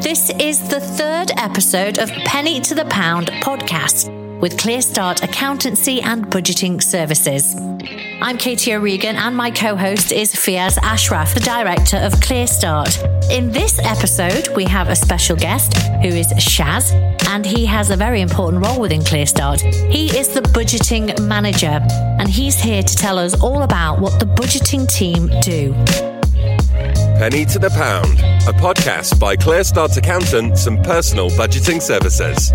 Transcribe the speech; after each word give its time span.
This 0.00 0.30
is 0.38 0.68
the 0.68 0.78
third 0.78 1.32
episode 1.36 1.98
of 1.98 2.08
Penny 2.24 2.60
to 2.60 2.74
the 2.74 2.84
Pound 2.84 3.26
podcast 3.42 4.08
with 4.38 4.56
ClearStart 4.56 5.24
Accountancy 5.24 6.00
and 6.00 6.24
Budgeting 6.26 6.80
Services. 6.80 7.56
I'm 8.22 8.38
Katie 8.38 8.74
O'Regan, 8.74 9.16
and 9.16 9.36
my 9.36 9.50
co 9.50 9.74
host 9.74 10.12
is 10.12 10.32
Fiaz 10.32 10.78
Ashraf, 10.78 11.34
the 11.34 11.40
director 11.40 11.96
of 11.96 12.12
ClearStart. 12.14 13.30
In 13.30 13.50
this 13.50 13.80
episode, 13.80 14.54
we 14.54 14.64
have 14.66 14.88
a 14.88 14.94
special 14.94 15.36
guest 15.36 15.76
who 15.76 16.08
is 16.08 16.28
Shaz, 16.34 16.92
and 17.28 17.44
he 17.44 17.66
has 17.66 17.90
a 17.90 17.96
very 17.96 18.20
important 18.20 18.64
role 18.64 18.80
within 18.80 19.00
ClearStart. 19.00 19.60
He 19.92 20.16
is 20.16 20.28
the 20.28 20.42
budgeting 20.42 21.20
manager, 21.26 21.80
and 22.20 22.28
he's 22.28 22.60
here 22.60 22.84
to 22.84 22.96
tell 22.96 23.18
us 23.18 23.40
all 23.42 23.62
about 23.62 23.98
what 23.98 24.20
the 24.20 24.26
budgeting 24.26 24.88
team 24.88 25.28
do. 25.40 26.17
Penny 27.18 27.44
to 27.46 27.58
the 27.58 27.68
Pound, 27.70 28.20
a 28.46 28.52
podcast 28.52 29.18
by 29.18 29.34
ClearStart 29.34 29.96
Accountants 29.96 30.68
and 30.68 30.84
Personal 30.84 31.30
Budgeting 31.30 31.82
Services. 31.82 32.52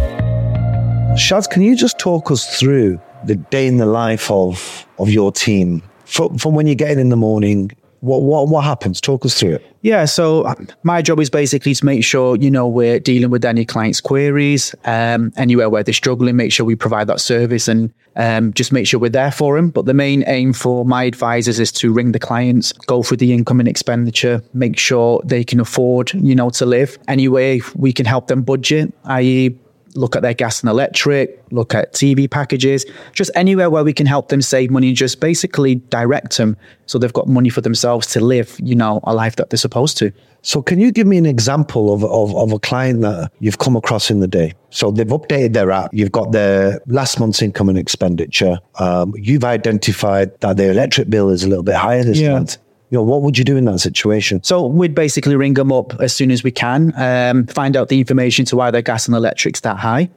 Shaz, 1.18 1.50
can 1.50 1.64
you 1.64 1.76
just 1.76 2.00
talk 2.00 2.32
us 2.32 2.58
through 2.58 2.98
the 3.26 3.36
day 3.36 3.68
in 3.68 3.76
the 3.76 3.86
life 3.86 4.32
of 4.32 4.88
of 5.00 5.10
your 5.10 5.34
team 5.34 5.84
from, 6.06 6.38
from 6.38 6.56
when 6.56 6.66
you 6.66 6.76
get 6.76 6.92
in 6.92 7.00
in 7.00 7.10
the 7.10 7.18
morning? 7.18 7.72
What 8.04 8.24
what 8.24 8.50
what 8.50 8.66
happens? 8.66 9.00
Talk 9.00 9.26
us 9.26 9.40
through 9.40 9.54
it. 9.54 9.76
Yeah, 9.82 10.04
so 10.04 10.46
um, 10.46 10.68
my 10.84 11.02
job 11.02 11.22
is 11.22 11.30
basically 11.30 11.74
to 11.74 11.86
make 11.86 12.04
sure 12.04 12.36
you 12.36 12.52
know 12.52 12.68
we're 12.68 13.00
dealing 13.00 13.30
with 13.30 13.46
any 13.46 13.64
clients' 13.64 14.02
queries, 14.02 14.76
um, 14.84 15.32
anywhere 15.38 15.70
where 15.70 15.84
they're 15.84 15.94
struggling, 15.94 16.36
make 16.36 16.52
sure 16.52 16.66
we 16.66 16.76
provide 16.76 17.08
that 17.08 17.22
service 17.22 17.70
and 17.70 17.94
um, 18.18 18.52
just 18.52 18.74
make 18.74 18.88
sure 18.88 19.00
we're 19.00 19.10
there 19.10 19.32
for 19.32 19.56
them. 19.56 19.70
But 19.70 19.86
the 19.86 19.94
main 19.94 20.26
aim 20.28 20.52
for 20.52 20.84
my 20.84 21.06
advisors 21.06 21.62
is 21.62 21.72
to 21.74 21.94
ring 21.94 22.12
the 22.12 22.20
clients, 22.20 22.74
go 22.74 23.04
through 23.04 23.18
the 23.18 23.32
income 23.32 23.62
and 23.62 23.70
expenditure, 23.70 24.44
make 24.54 24.78
sure 24.78 25.22
they 25.24 25.46
can 25.46 25.62
afford 25.62 26.14
you 26.14 26.36
know 26.36 26.50
to 26.50 26.66
live. 26.66 26.98
Any 27.08 27.30
way 27.30 27.62
we 27.74 27.94
can 27.94 28.06
help 28.06 28.28
them 28.28 28.42
budget, 28.42 28.94
i.e 29.06 29.58
look 29.96 30.16
at 30.16 30.22
their 30.22 30.34
gas 30.34 30.62
and 30.62 30.70
electric, 30.70 31.44
look 31.52 31.74
at 31.76 31.94
TV 31.94 32.30
packages, 32.30 32.86
just 33.14 33.32
anywhere 33.36 33.70
where 33.70 33.84
we 33.84 33.94
can 33.94 34.06
help 34.06 34.30
them 34.30 34.42
save 34.42 34.72
money, 34.72 34.88
and 34.90 34.98
just 34.98 35.20
basically 35.20 35.76
direct 35.76 36.38
them 36.38 36.58
so 36.86 36.98
they've 37.00 37.14
got 37.14 37.28
money 37.28 37.50
for 37.50 37.62
themselves 37.62 38.08
to 38.08 38.20
live, 38.20 38.58
you 38.62 38.76
know, 38.76 39.00
a 39.04 39.14
life 39.14 39.36
that 39.38 39.50
they're 39.50 39.58
supposed 39.58 39.98
to. 39.98 40.12
So, 40.46 40.62
can 40.62 40.78
you 40.78 40.92
give 40.92 41.08
me 41.08 41.18
an 41.18 41.26
example 41.26 41.94
of, 41.94 42.04
of, 42.04 42.36
of 42.36 42.52
a 42.52 42.60
client 42.60 43.02
that 43.02 43.32
you've 43.40 43.60
come 43.60 43.78
across 43.78 44.12
in 44.12 44.20
the 44.20 44.28
day? 44.28 44.54
So, 44.72 44.92
they've 44.92 45.08
updated 45.08 45.54
their 45.54 45.72
app, 45.72 45.92
you've 45.94 46.12
got 46.12 46.34
their 46.34 46.82
last 46.88 47.18
month's 47.20 47.42
income 47.42 47.70
and 47.70 47.78
expenditure, 47.78 48.58
um, 48.80 49.14
you've 49.16 49.46
identified 49.46 50.38
that 50.42 50.58
their 50.58 50.72
electric 50.72 51.10
bill 51.10 51.30
is 51.30 51.44
a 51.44 51.48
little 51.48 51.64
bit 51.64 51.76
higher 51.76 52.04
this 52.04 52.20
Yeah. 52.20 52.34
month. 52.34 52.58
You 52.94 53.00
know, 53.00 53.04
what 53.04 53.24
would 53.24 53.40
you 53.40 53.44
do 53.44 53.58
in 53.58 53.66
that 53.66 53.80
situation? 53.80 54.44
So 54.44 54.68
we'd 54.68 54.94
basically 54.94 55.36
ring 55.36 55.56
them 55.56 55.72
up 55.72 56.00
as 56.00 56.16
soon 56.16 56.30
as 56.30 56.44
we 56.44 56.52
can, 56.52 56.94
um, 56.96 57.48
find 57.48 57.76
out 57.76 57.90
the 57.90 57.98
information 57.98 58.46
to 58.46 58.56
why 58.56 58.70
their 58.70 58.84
gas 58.84 59.08
and 59.08 59.16
electric's 59.16 59.62
that 59.62 59.78
high. 59.78 60.12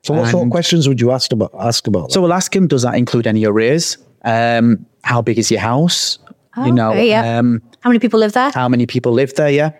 So, 0.00 0.14
what 0.14 0.30
sort 0.30 0.46
of 0.46 0.50
questions 0.50 0.88
would 0.88 1.02
you 1.02 1.10
ask 1.10 1.32
about? 1.32 1.50
Ask 1.58 1.86
about? 1.86 2.12
So 2.12 2.22
we'll 2.22 2.32
ask 2.32 2.56
him: 2.56 2.66
does 2.66 2.80
that 2.80 2.94
include 2.94 3.26
any 3.26 3.44
arrears? 3.44 3.98
Um, 4.24 4.86
how 5.02 5.20
big 5.20 5.38
is 5.38 5.50
your 5.50 5.60
house? 5.60 6.18
you 6.64 6.72
know, 6.72 6.92
okay, 6.92 7.10
yeah. 7.10 7.38
um, 7.38 7.60
How 7.80 7.90
many 7.90 7.98
people 7.98 8.20
live 8.20 8.32
there? 8.32 8.50
how 8.52 8.70
many 8.70 8.86
people 8.86 9.12
live 9.12 9.34
there? 9.34 9.50
Yeah. 9.50 9.72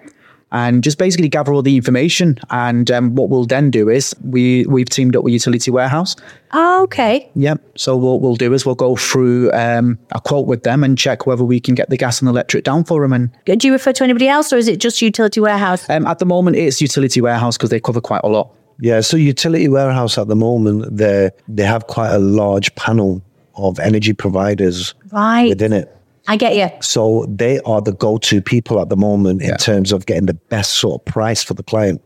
And 0.55 0.85
just 0.85 0.99
basically 0.99 1.29
gather 1.29 1.53
all 1.53 1.63
the 1.63 1.75
information. 1.77 2.39
And 2.51 2.89
um, 2.93 3.17
what 3.17 3.29
we'll 3.29 3.45
then 3.45 3.73
do 3.73 3.89
is 3.89 4.15
we, 4.23 4.65
we've 4.67 4.89
teamed 4.89 5.17
up 5.17 5.25
with 5.25 5.33
Utility 5.33 5.71
Warehouse. 5.73 6.15
Oh, 6.53 6.85
okay. 6.85 7.29
Yep. 7.35 7.61
So 7.77 7.97
what 7.97 8.21
we'll 8.23 8.37
do 8.37 8.53
is 8.55 8.65
we'll 8.65 8.77
go 8.77 8.95
through 8.95 9.51
um, 9.53 9.99
a 10.13 10.21
quote 10.21 10.47
with 10.47 10.63
them 10.63 10.85
and 10.85 10.97
check 10.97 11.27
whether 11.27 11.43
we 11.43 11.59
can 11.59 11.75
get 11.75 11.91
the 11.91 11.97
gas 11.97 12.21
and 12.21 12.29
electric 12.29 12.63
down 12.63 12.85
for 12.85 13.03
them. 13.03 13.13
And 13.13 13.31
Do 13.45 13.67
you 13.67 13.73
refer 13.73 13.93
to 13.95 14.05
anybody 14.05 14.29
else, 14.29 14.53
or 14.53 14.57
is 14.57 14.69
it 14.69 14.79
just 14.79 15.03
Utility 15.03 15.41
Warehouse? 15.41 15.91
um, 15.91 16.07
at 16.07 16.21
the 16.21 16.27
moment, 16.27 16.57
it's 16.57 16.81
Utility 16.81 17.21
Warehouse 17.21 17.57
because 17.57 17.71
they 17.71 17.81
cover 17.81 18.01
quite 18.01 18.21
a 18.23 18.29
lot. 18.29 18.51
Yeah, 18.81 19.01
so 19.03 19.17
utility 19.17 19.69
warehouse 19.69 20.19
at 20.19 20.27
the 20.27 20.35
moment, 20.37 20.97
they 20.97 21.31
they 21.47 21.63
have 21.63 21.87
quite 21.87 22.11
a 22.11 22.19
large 22.19 22.75
panel 22.75 23.23
of 23.57 23.79
energy 23.79 24.13
providers 24.13 24.95
Right. 25.13 25.49
within 25.49 25.73
it. 25.73 25.94
I 26.27 26.37
get 26.37 26.57
you. 26.57 26.69
So 26.81 27.27
they 27.29 27.61
are 27.61 27.83
the 27.83 27.93
go-to 27.93 28.41
people 28.41 28.81
at 28.81 28.89
the 28.89 28.97
moment 28.97 29.43
in 29.43 29.57
terms 29.57 29.93
of 29.93 30.07
getting 30.07 30.27
the 30.27 30.35
best 30.35 30.75
sort 30.75 31.01
of 31.01 31.05
price 31.05 31.43
for 31.43 31.55
the 31.55 31.63
client. 31.63 32.01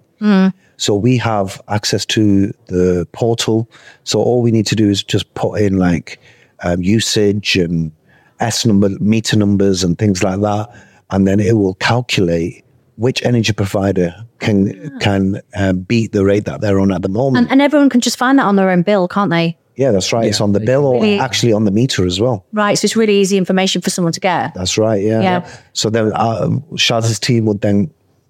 So 0.76 0.94
we 0.94 1.16
have 1.18 1.60
access 1.68 2.06
to 2.06 2.52
the 2.66 3.06
portal. 3.12 3.70
So 4.04 4.20
all 4.20 4.42
we 4.42 4.50
need 4.50 4.66
to 4.66 4.76
do 4.76 4.88
is 4.88 5.02
just 5.02 5.32
put 5.34 5.60
in 5.60 5.76
like 5.76 6.20
um, 6.62 6.82
usage 6.82 7.56
and 7.56 7.92
S 8.40 8.64
number, 8.64 8.88
meter 9.00 9.36
numbers, 9.36 9.82
and 9.82 9.98
things 9.98 10.22
like 10.22 10.40
that, 10.40 10.68
and 11.10 11.26
then 11.26 11.40
it 11.40 11.56
will 11.56 11.74
calculate 11.74 12.64
which 12.96 13.24
energy 13.24 13.52
provider 13.52 14.14
can 14.38 14.98
can 15.00 15.40
uh, 15.56 15.72
beat 15.72 16.12
the 16.12 16.24
rate 16.24 16.44
that 16.44 16.60
they're 16.60 16.78
on 16.78 16.92
at 16.92 17.02
the 17.02 17.08
moment. 17.08 17.44
And, 17.44 17.52
and 17.52 17.62
everyone 17.62 17.88
can 17.90 18.00
just 18.00 18.16
find 18.16 18.38
that 18.38 18.44
on 18.44 18.56
their 18.56 18.70
own 18.70 18.82
bill, 18.82 19.08
can't 19.08 19.30
they? 19.30 19.56
Yeah, 19.78 19.93
that's 19.93 20.12
right. 20.12 20.27
it's 20.27 20.41
on 20.41 20.53
the 20.53 20.61
bill 20.61 20.84
or 20.84 21.00
Really? 21.00 21.19
actually 21.21 21.53
on 21.53 21.65
the 21.65 21.71
meter 21.71 22.05
as 22.05 22.21
well. 22.21 22.44
Right. 22.53 22.77
So 22.77 22.84
it's 22.84 22.97
really 22.97 23.16
easy 23.21 23.39
information 23.39 23.81
for 23.81 23.91
someone 23.91 24.12
to 24.12 24.21
get. 24.21 24.53
That's 24.55 24.77
right. 24.77 25.00
Yeah. 25.03 25.21
Yeah. 25.22 25.50
So 25.72 25.89
then 25.89 26.12
uh, 26.15 26.49
Shaz's 26.77 27.19
team 27.21 27.44
would 27.47 27.61
then 27.61 27.89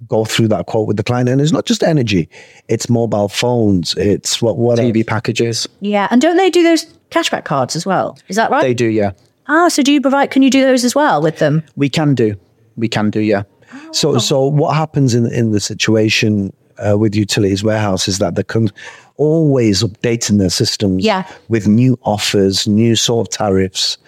go 0.09 0.25
through 0.25 0.49
that 0.49 0.67
quote 0.67 0.87
with 0.87 0.97
the 0.99 1.03
client, 1.03 1.29
and 1.29 1.41
it's 1.41 1.51
not 1.51 1.65
just 1.65 1.83
energy; 1.83 2.29
it's 2.69 2.89
mobile 2.89 3.29
phones, 3.29 3.95
it's 3.97 4.41
what 4.43 4.59
what 4.59 4.79
TV 4.79 5.05
packages. 5.07 5.67
Yeah. 5.81 6.07
And 6.11 6.21
don't 6.21 6.37
they 6.37 6.51
do 6.51 6.63
those 6.63 6.85
cashback 7.11 7.45
cards 7.45 7.75
as 7.75 7.87
well? 7.87 8.17
Is 8.29 8.37
that 8.37 8.51
right? 8.51 8.63
They 8.63 8.75
do, 8.75 8.87
yeah. 8.87 9.13
Ah, 9.49 9.69
so 9.69 9.83
do 9.83 9.91
you 9.91 10.01
provide? 10.03 10.31
Can 10.31 10.43
you 10.43 10.51
do 10.51 10.63
those 10.63 10.85
as 10.85 10.95
well 10.95 11.23
with 11.23 11.39
them? 11.39 11.63
We 11.77 11.89
can 11.89 12.15
do. 12.15 12.37
We 12.77 12.89
can 12.89 13.09
do, 13.11 13.21
yeah. 13.21 13.45
So 13.93 14.19
so 14.19 14.47
what 14.47 14.77
happens 14.77 15.15
in 15.15 15.33
in 15.33 15.53
the 15.53 15.61
situation 15.61 16.53
uh, 16.79 16.99
with 16.99 17.15
utilities 17.17 17.65
warehouse 17.65 18.07
is 18.07 18.19
that 18.19 18.35
they're 18.35 18.45
con- 18.45 18.71
always 19.19 19.83
updating 19.83 20.39
their 20.39 20.49
systems 20.51 21.05
Yeah. 21.05 21.25
with 21.49 21.69
new 21.69 21.99
offers, 22.03 22.67
new 22.67 22.97
sort 22.97 23.29
of 23.29 23.33
tariffs, 23.37 23.99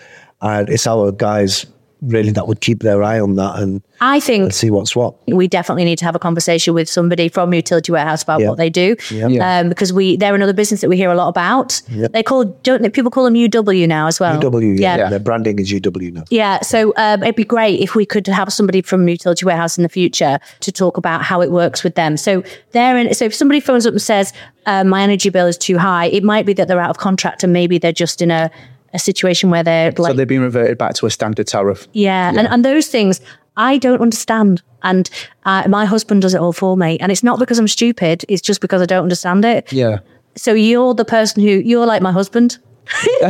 and 0.40 0.68
it's 0.70 0.86
our 0.86 1.12
guys 1.12 1.66
really 2.02 2.30
that 2.32 2.48
would 2.48 2.60
keep 2.60 2.82
their 2.82 3.02
eye 3.02 3.20
on 3.20 3.34
that 3.36 3.58
and, 3.58 3.82
I 4.02 4.18
think 4.20 4.44
and 4.44 4.54
see 4.54 4.70
what's 4.70 4.96
what. 4.96 5.14
we 5.28 5.46
definitely 5.46 5.84
need 5.84 5.98
to 5.98 6.06
have 6.06 6.14
a 6.14 6.18
conversation 6.18 6.72
with 6.72 6.88
somebody 6.88 7.28
from 7.28 7.52
Utility 7.52 7.92
Warehouse 7.92 8.22
about 8.22 8.40
Yeah. 8.40 8.48
what 8.48 8.56
they 8.56 8.70
do, 8.70 8.96
Yeah. 9.10 9.60
um, 9.60 9.68
because 9.68 9.92
we 9.92 10.16
they're 10.16 10.34
another 10.34 10.54
business 10.54 10.80
that 10.80 10.88
we 10.88 10.96
hear 10.96 11.10
a 11.10 11.14
lot 11.14 11.28
about. 11.28 11.82
They 11.88 12.22
call 12.22 12.44
don't 12.62 12.80
they- 12.80 12.88
people 12.88 13.10
call 13.10 13.24
them 13.24 13.34
UW 13.34 13.86
now 13.86 14.06
as 14.06 14.18
well? 14.18 14.40
UW, 14.40 14.78
yeah, 14.80 14.96
yeah. 14.96 15.08
their 15.10 15.18
branding 15.18 15.58
is 15.58 15.70
UW 15.70 16.12
now. 16.12 16.24
Yeah, 16.30 16.60
so 16.62 16.94
um, 16.96 17.22
it'd 17.22 17.36
be 17.36 17.44
great 17.44 17.80
if 17.80 17.94
we 17.94 18.06
could 18.06 18.26
have 18.26 18.50
somebody 18.52 18.80
from 18.80 19.06
Utility 19.06 19.44
Warehouse 19.44 19.76
in 19.76 19.82
the 19.82 19.88
future 19.90 20.38
to 20.60 20.72
talk 20.72 20.96
about 20.96 21.22
how 21.22 21.42
it 21.42 21.50
works 21.50 21.84
with 21.84 21.94
them. 21.94 22.16
So 22.16 22.42
they're 22.72 22.96
in, 22.96 23.12
so 23.12 23.26
if 23.26 23.34
somebody 23.34 23.60
phones 23.60 23.86
up 23.86 23.92
and 23.92 24.00
says 24.02 24.32
uh, 24.64 24.84
my 24.84 25.02
energy 25.02 25.28
bill 25.28 25.46
is 25.46 25.58
too 25.58 25.76
high, 25.76 26.06
it 26.06 26.24
might 26.24 26.46
be 26.46 26.54
that 26.54 26.68
they're 26.68 26.80
out 26.80 26.90
of 26.90 26.96
contract 26.98 27.44
and 27.44 27.52
maybe 27.52 27.76
they're 27.76 27.92
just 27.92 28.22
in 28.22 28.30
a, 28.30 28.50
a 28.92 28.98
situation 28.98 29.50
where 29.50 29.62
they're 29.62 29.92
So 29.96 30.02
like, 30.02 30.16
they've 30.16 30.26
been 30.26 30.40
reverted 30.42 30.78
back 30.78 30.94
to 30.94 31.06
a 31.06 31.10
standard 31.10 31.46
tariff. 31.46 31.86
yeah, 31.92 32.28
And, 32.28 32.38
and 32.48 32.64
those 32.64 32.88
things 32.88 33.20
I 33.56 33.78
don't 33.78 34.00
understand. 34.00 34.62
And 34.82 35.10
uh, 35.44 35.64
my 35.68 35.84
husband 35.84 36.22
does 36.22 36.34
it 36.34 36.40
all 36.40 36.52
for 36.52 36.76
me, 36.76 36.98
and 37.00 37.12
it's 37.12 37.22
not 37.22 37.38
because 37.38 37.58
I'm 37.58 37.68
stupid. 37.68 38.24
It's 38.28 38.40
just 38.40 38.60
because 38.60 38.80
I 38.80 38.86
don't 38.86 39.02
understand 39.02 39.44
it. 39.44 39.70
Yeah. 39.72 39.98
So 40.36 40.54
you're 40.54 40.94
the 40.94 41.04
person 41.04 41.42
who 41.42 41.48
you're 41.50 41.84
like 41.86 42.00
my 42.02 42.12
husband 42.12 42.58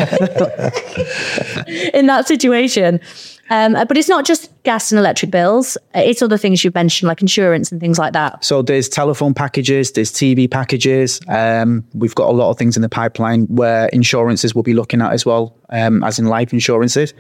in 1.93 2.07
that 2.07 2.25
situation. 2.29 3.01
Um, 3.51 3.73
but 3.73 3.97
it's 3.97 4.09
not 4.09 4.25
just 4.25 4.51
gas 4.63 4.93
and 4.93 4.99
electric 4.99 5.33
bills. 5.33 5.77
It's 5.93 6.23
other 6.23 6.39
things 6.39 6.63
you've 6.63 6.75
mentioned, 6.75 7.09
like 7.09 7.21
insurance 7.21 7.73
and 7.73 7.81
things 7.81 7.99
like 7.99 8.13
that. 8.13 8.45
So 8.45 8.63
there's 8.63 8.89
telephone 8.89 9.35
packages, 9.35 9.91
there's 9.93 10.13
TV 10.13 10.49
packages. 10.49 11.21
Um, 11.29 11.85
we've 11.93 12.15
got 12.15 12.29
a 12.29 12.33
lot 12.33 12.51
of 12.51 12.59
things 12.59 12.77
in 12.77 12.83
the 12.83 12.89
pipeline 12.89 13.47
where 13.47 13.89
insurances 13.89 14.55
will 14.55 14.63
be 14.63 14.73
looking 14.73 15.03
at 15.03 15.13
as 15.13 15.27
well, 15.27 15.57
um, 15.71 16.05
as 16.05 16.21
in 16.21 16.27
life 16.27 16.53
insurances. 16.53 17.13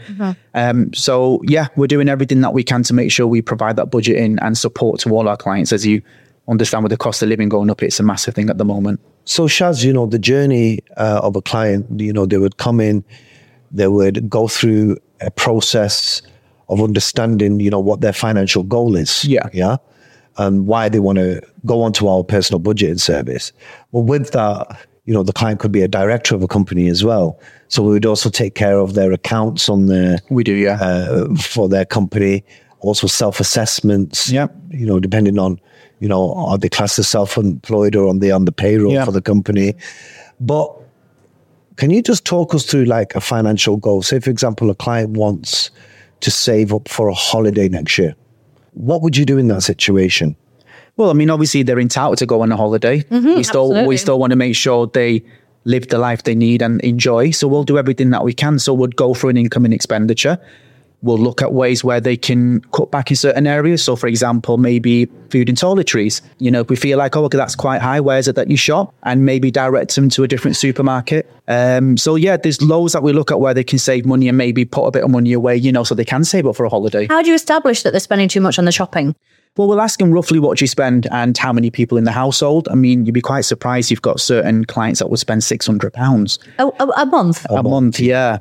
Um, 0.54 0.94
so 0.94 1.41
yeah, 1.44 1.66
we're 1.74 1.88
doing 1.88 2.08
everything 2.08 2.42
that 2.42 2.54
we 2.54 2.62
can 2.62 2.84
to 2.84 2.94
make 2.94 3.10
sure 3.10 3.26
we 3.26 3.42
provide 3.42 3.74
that 3.76 3.91
budgeting 3.91 4.38
and 4.41 4.56
support 4.56 5.00
to 5.00 5.10
all 5.10 5.28
our 5.28 5.36
clients. 5.36 5.72
As 5.72 5.84
you 5.84 6.00
understand, 6.47 6.84
with 6.84 6.91
the 6.91 6.97
cost 6.97 7.22
of 7.22 7.28
living 7.28 7.48
going 7.48 7.71
up, 7.71 7.83
it's 7.83 7.98
a 7.98 8.04
massive 8.04 8.36
thing 8.36 8.50
at 8.50 8.59
the 8.59 8.65
moment. 8.65 9.00
So 9.24 9.48
Shaz, 9.48 9.84
you 9.84 9.92
know, 9.92 10.06
the 10.06 10.18
journey 10.18 10.78
uh, 10.97 11.21
of 11.24 11.34
a 11.34 11.42
client, 11.42 12.00
you 12.00 12.12
know, 12.12 12.24
they 12.24 12.38
would 12.38 12.56
come 12.56 12.80
in, 12.80 13.04
they 13.72 13.88
would 13.88 14.30
go 14.30 14.47
through 14.47 14.97
a 15.21 15.31
process 15.31 16.22
of 16.69 16.81
understanding, 16.81 17.61
you 17.61 17.71
know, 17.71 17.81
what 17.81 18.01
their 18.01 18.13
financial 18.13 18.63
goal 18.63 18.97
is. 18.97 19.25
Yeah. 19.25 19.49
Yeah. 19.53 19.77
And 20.37 20.67
why 20.67 20.89
they 20.89 21.01
want 21.01 21.19
to 21.19 21.43
go 21.67 21.83
onto 21.83 22.07
our 22.07 22.22
personal 22.22 22.61
budgeting 22.61 23.01
service. 23.01 23.53
Well, 23.93 24.05
with 24.05 24.31
that, 24.31 24.78
you 25.05 25.13
know, 25.13 25.22
the 25.22 25.33
client 25.33 25.59
could 25.61 25.72
be 25.72 25.83
a 25.83 25.89
director 25.89 26.34
of 26.34 26.43
a 26.43 26.49
company 26.49 26.89
as 26.89 27.05
well. 27.05 27.39
So 27.69 27.83
we 27.83 27.91
would 27.91 28.07
also 28.07 28.31
take 28.31 28.55
care 28.55 28.78
of 28.78 28.95
their 28.95 29.13
accounts 29.13 29.69
on 29.69 29.87
their 29.87 30.19
We 30.31 30.45
do, 30.45 30.55
yeah. 30.55 30.78
uh, 30.81 31.34
for 31.34 31.69
their 31.69 31.84
company, 31.84 32.45
also 32.78 33.07
self 33.07 33.41
assessments. 33.41 34.31
Yep. 34.31 34.55
You 34.71 34.87
know, 34.87 35.01
depending 35.01 35.39
on, 35.39 35.61
you 35.99 36.09
know, 36.09 36.33
are 36.34 36.57
they 36.57 36.69
classed 36.69 36.99
as 36.99 37.09
self 37.09 37.37
employed 37.37 37.97
or 37.97 38.09
on 38.09 38.21
the 38.21 38.31
on 38.31 38.45
the 38.45 38.53
payroll 38.53 38.93
Yeah. 38.93 39.05
for 39.05 39.13
the 39.13 39.21
company? 39.21 39.75
But 40.39 40.75
can 41.80 41.88
you 41.88 42.03
just 42.03 42.27
talk 42.27 42.54
us 42.54 42.66
through 42.66 42.84
like 42.84 43.15
a 43.15 43.22
financial 43.22 43.78
goal? 43.78 44.03
Say, 44.03 44.21
for 44.21 44.28
example, 44.28 44.68
a 44.68 44.74
client 44.74 45.16
wants 45.16 45.71
to 46.21 46.30
save 46.30 46.74
up 46.74 46.86
for 46.91 47.09
a 47.09 47.15
holiday 47.15 47.71
next 47.71 47.97
year. 47.97 48.15
What 48.74 49.00
would 49.00 49.16
you 49.16 49.24
do 49.24 49.38
in 49.38 49.48
that 49.48 49.62
situation? 49.62 50.36
Well, 50.98 51.09
I 51.09 51.15
mean, 51.15 51.30
obviously 51.30 51.62
they're 51.62 51.80
entitled 51.80 52.18
to 52.18 52.27
go 52.27 52.42
on 52.42 52.53
a 52.53 52.56
holiday. 52.56 53.00
Mm-hmm, 53.04 53.34
we 53.34 53.42
still 53.42 53.68
absolutely. 53.68 53.88
we 53.88 53.97
still 53.97 54.18
want 54.18 54.32
to 54.32 54.36
make 54.36 54.56
sure 54.56 54.88
they 54.88 55.24
live 55.65 55.88
the 55.88 55.97
life 55.97 56.24
they 56.24 56.34
need 56.34 56.60
and 56.60 56.82
enjoy. 56.82 57.30
So 57.30 57.48
we'll 57.48 57.65
do 57.65 57.78
everything 57.78 58.10
that 58.10 58.24
we 58.24 58.34
can. 58.34 58.59
So 58.59 58.74
we'll 58.74 58.88
go 58.88 59.15
for 59.15 59.30
an 59.30 59.38
income 59.38 59.65
and 59.65 59.72
expenditure. 59.72 60.38
We'll 61.02 61.18
look 61.18 61.41
at 61.41 61.52
ways 61.52 61.82
where 61.82 62.00
they 62.00 62.16
can 62.16 62.60
cut 62.72 62.91
back 62.91 63.10
in 63.10 63.16
certain 63.16 63.47
areas. 63.47 63.82
So, 63.82 63.97
for 63.97 64.06
example, 64.06 64.58
maybe 64.58 65.06
food 65.30 65.48
and 65.48 65.56
toiletries. 65.56 66.20
You 66.38 66.50
know, 66.50 66.60
if 66.60 66.68
we 66.68 66.76
feel 66.76 66.98
like, 66.98 67.16
oh, 67.16 67.24
okay, 67.24 67.38
that's 67.38 67.54
quite 67.54 67.80
high, 67.80 68.00
where's 68.00 68.28
it 68.28 68.36
that 68.36 68.50
you 68.50 68.56
shop? 68.56 68.94
And 69.02 69.24
maybe 69.24 69.50
direct 69.50 69.94
them 69.94 70.10
to 70.10 70.24
a 70.24 70.28
different 70.28 70.56
supermarket. 70.56 71.30
Um, 71.48 71.97
so, 71.97 72.16
yeah, 72.16 72.36
there's 72.36 72.60
loads 72.60 72.92
that 72.92 73.02
we 73.02 73.12
look 73.12 73.30
at 73.30 73.41
where 73.41 73.54
they 73.54 73.64
can 73.64 73.78
save 73.78 74.04
money 74.04 74.28
and 74.28 74.36
maybe 74.36 74.66
put 74.66 74.84
a 74.84 74.91
bit 74.91 75.02
of 75.02 75.10
money 75.10 75.32
away, 75.32 75.56
you 75.56 75.72
know, 75.72 75.84
so 75.84 75.94
they 75.94 76.04
can 76.04 76.22
save 76.22 76.47
up 76.47 76.56
for 76.56 76.64
a 76.66 76.68
holiday. 76.68 77.06
How 77.06 77.22
do 77.22 77.28
you 77.28 77.34
establish 77.34 77.82
that 77.82 77.92
they're 77.92 78.00
spending 78.00 78.28
too 78.28 78.42
much 78.42 78.58
on 78.58 78.66
the 78.66 78.72
shopping? 78.72 79.14
Well, 79.56 79.66
we'll 79.66 79.80
ask 79.80 79.98
them 79.98 80.12
roughly 80.12 80.38
what 80.38 80.60
you 80.60 80.68
spend 80.68 81.08
and 81.10 81.36
how 81.36 81.52
many 81.52 81.70
people 81.70 81.98
in 81.98 82.04
the 82.04 82.12
household. 82.12 82.68
I 82.70 82.76
mean, 82.76 83.04
you'd 83.04 83.14
be 83.14 83.20
quite 83.20 83.41
surprised. 83.41 83.91
You've 83.91 84.00
got 84.00 84.20
certain 84.20 84.64
clients 84.64 85.00
that 85.00 85.10
would 85.10 85.18
spend 85.18 85.42
six 85.42 85.66
hundred 85.66 85.92
pounds 85.92 86.38
A, 86.60 86.66
a, 86.66 86.86
a 86.98 87.06
month. 87.06 87.47
a 87.50 87.60
month, 87.60 87.98
yeah, 87.98 88.38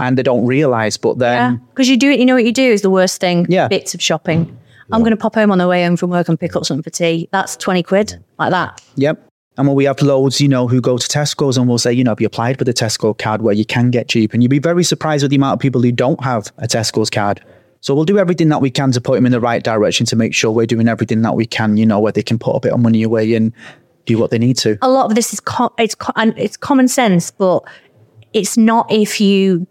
and 0.00 0.18
they 0.18 0.22
don't 0.22 0.46
realise. 0.46 0.96
But 0.96 1.18
Yeah, 1.18 1.50
then, 1.50 1.56
because 1.70 1.88
you 1.88 1.96
do 1.96 2.10
it. 2.10 2.18
You 2.18 2.26
know 2.26 2.34
what 2.34 2.44
you 2.44 2.52
do 2.52 2.62
is 2.70 2.82
the 2.82 2.90
worst 2.90 3.20
thing. 3.20 3.46
Yeah. 3.48 3.68
bits 3.68 3.94
of 3.94 4.02
shopping. 4.02 4.56
I'm 4.92 5.02
going 5.02 5.12
to 5.12 5.16
pop 5.16 5.36
home 5.36 5.52
on 5.52 5.58
the 5.58 5.68
way 5.68 5.84
home 5.84 5.96
from 5.96 6.10
work 6.10 6.28
and 6.28 6.38
pick 6.40 6.56
up 6.56 6.64
something 6.64 6.82
for 6.82 6.90
tea. 6.90 7.28
That's 7.30 7.56
twenty 7.56 7.82
quid, 7.82 8.22
like 8.38 8.50
that. 8.50 8.82
yep. 8.96 9.24
And 9.56 9.66
when 9.68 9.76
we 9.76 9.84
have 9.84 10.00
loads, 10.00 10.40
you 10.40 10.48
know, 10.48 10.66
who 10.68 10.80
go 10.80 10.96
to 10.96 11.06
Tesco's 11.06 11.58
and 11.58 11.68
we'll 11.68 11.76
say, 11.78 11.92
you 11.92 12.02
know, 12.02 12.12
have 12.12 12.20
you 12.20 12.26
applied 12.26 12.56
for 12.56 12.64
the 12.64 12.72
Tesco 12.72 13.16
card 13.18 13.42
where 13.42 13.52
you 13.52 13.64
can 13.66 13.90
get 13.90 14.08
cheap? 14.08 14.32
And 14.32 14.42
you'd 14.42 14.48
be 14.48 14.58
very 14.58 14.82
surprised 14.82 15.22
with 15.22 15.30
the 15.30 15.36
amount 15.36 15.54
of 15.54 15.60
people 15.60 15.82
who 15.82 15.92
don't 15.92 16.22
have 16.24 16.50
a 16.58 16.66
Tesco's 16.66 17.10
card. 17.10 17.44
So 17.80 17.94
we'll 17.94 18.04
do 18.06 18.18
everything 18.18 18.48
that 18.48 18.60
we 18.62 18.70
can 18.70 18.90
to 18.92 19.00
put 19.00 19.16
them 19.16 19.26
in 19.26 19.32
the 19.32 19.40
right 19.40 19.62
direction 19.62 20.06
to 20.06 20.16
make 20.16 20.34
sure 20.34 20.50
we're 20.50 20.66
doing 20.66 20.88
everything 20.88 21.20
that 21.22 21.34
we 21.34 21.44
can, 21.46 21.76
you 21.76 21.84
know, 21.84 22.00
where 22.00 22.12
they 22.12 22.22
can 22.22 22.38
put 22.38 22.52
a 22.56 22.60
bit 22.60 22.72
of 22.72 22.80
money 22.80 23.02
away 23.02 23.34
and 23.34 23.52
do 24.06 24.18
what 24.18 24.30
they 24.30 24.38
need 24.38 24.56
to. 24.58 24.78
A 24.80 24.88
lot 24.88 25.06
of 25.10 25.14
this 25.14 25.32
is 25.34 25.40
co- 25.40 25.74
it's 25.78 25.94
co- 25.94 26.12
and 26.16 26.32
it's 26.38 26.56
common 26.56 26.88
sense, 26.88 27.30
but 27.30 27.62
it's 28.32 28.56
not 28.56 28.90
if 28.90 29.20
you 29.20 29.66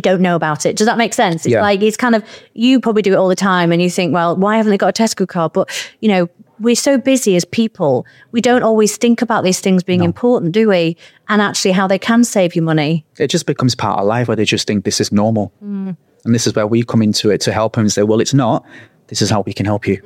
don't 0.00 0.20
know 0.20 0.36
about 0.36 0.66
it. 0.66 0.76
Does 0.76 0.86
that 0.86 0.98
make 0.98 1.14
sense? 1.14 1.44
It's 1.46 1.52
Yeah. 1.52 1.62
like 1.62 1.82
it's 1.82 1.96
kind 1.96 2.14
of 2.14 2.22
you 2.54 2.80
probably 2.80 3.02
do 3.02 3.12
it 3.12 3.16
all 3.16 3.28
the 3.28 3.36
time, 3.36 3.72
and 3.72 3.80
you 3.82 3.90
think, 3.90 4.12
well, 4.14 4.36
why 4.36 4.56
haven't 4.56 4.70
they 4.70 4.78
got 4.78 4.98
a 4.98 5.02
Tesco 5.02 5.26
card? 5.26 5.52
But 5.52 5.70
you 6.00 6.08
know. 6.08 6.28
We're 6.58 6.74
so 6.74 6.96
busy 6.96 7.36
as 7.36 7.44
people, 7.44 8.06
we 8.32 8.40
don't 8.40 8.62
always 8.62 8.96
think 8.96 9.20
about 9.20 9.44
these 9.44 9.60
things 9.60 9.82
being 9.82 10.02
important, 10.02 10.52
do 10.52 10.70
we? 10.70 10.96
And 11.28 11.42
actually, 11.42 11.72
how 11.72 11.86
they 11.86 11.98
can 11.98 12.24
save 12.24 12.56
you 12.56 12.62
money. 12.62 13.04
it 13.18 13.26
just 13.26 13.44
becomes 13.44 13.74
part 13.74 14.00
of 14.00 14.06
life 14.06 14.26
where 14.26 14.38
they 14.38 14.46
just 14.46 14.66
think 14.66 14.86
this 14.86 14.98
is 14.98 15.12
normal. 15.12 15.52
And 15.60 15.96
this 16.24 16.46
is 16.46 16.54
where 16.54 16.66
we 16.66 16.82
come 16.82 17.02
into 17.02 17.28
it 17.28 17.42
to 17.42 17.52
help 17.52 17.74
them 17.74 17.82
and 17.82 17.92
say, 17.92 18.04
well, 18.04 18.20
it's 18.22 18.32
not. 18.32 18.64
This 19.08 19.20
is 19.20 19.28
how 19.28 19.42
we 19.42 19.52
can 19.52 19.66
help 19.66 19.86
you. 19.86 20.00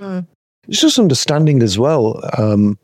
It's 0.67 0.81
just 0.81 0.99
understanding 0.99 1.63
as 1.63 1.79
well, 1.79 2.21
um, 2.37 2.77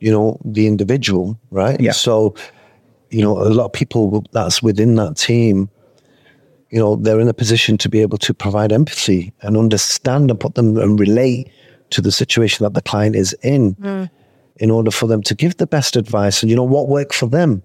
you 0.00 0.10
know, 0.10 0.40
the 0.46 0.66
individual, 0.66 1.38
right? 1.50 1.78
Yeah. 1.78 1.92
So, 1.92 2.34
you 3.10 3.20
know, 3.20 3.36
a 3.38 3.52
lot 3.52 3.66
of 3.66 3.72
people 3.74 4.24
that's 4.32 4.62
within 4.62 4.94
that 4.94 5.18
team, 5.18 5.68
you 6.70 6.78
know, 6.78 6.96
they're 6.96 7.20
in 7.20 7.28
a 7.28 7.34
position 7.34 7.78
to 7.78 7.88
be 7.88 8.00
able 8.00 8.18
to 8.18 8.34
provide 8.34 8.72
empathy 8.72 9.32
and 9.42 9.56
understand 9.56 10.30
and 10.30 10.38
put 10.38 10.54
them 10.54 10.76
and 10.76 11.00
relate 11.00 11.50
to 11.90 12.00
the 12.00 12.12
situation 12.12 12.64
that 12.64 12.74
the 12.74 12.82
client 12.82 13.16
is 13.16 13.32
in 13.42 13.74
mm. 13.76 14.10
in 14.56 14.70
order 14.70 14.90
for 14.90 15.06
them 15.06 15.22
to 15.22 15.34
give 15.34 15.56
the 15.56 15.66
best 15.66 15.96
advice 15.96 16.42
and, 16.42 16.50
you 16.50 16.56
know, 16.56 16.64
what 16.64 16.88
worked 16.88 17.14
for 17.14 17.26
them. 17.26 17.62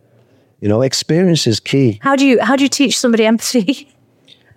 You 0.61 0.69
know, 0.69 0.81
experience 0.81 1.45
is 1.45 1.59
key 1.59 1.99
How 2.01 2.15
do 2.15 2.25
you 2.25 2.41
how 2.41 2.55
do 2.55 2.63
you 2.63 2.69
teach 2.69 2.97
somebody 2.97 3.25
empathy? 3.25 3.89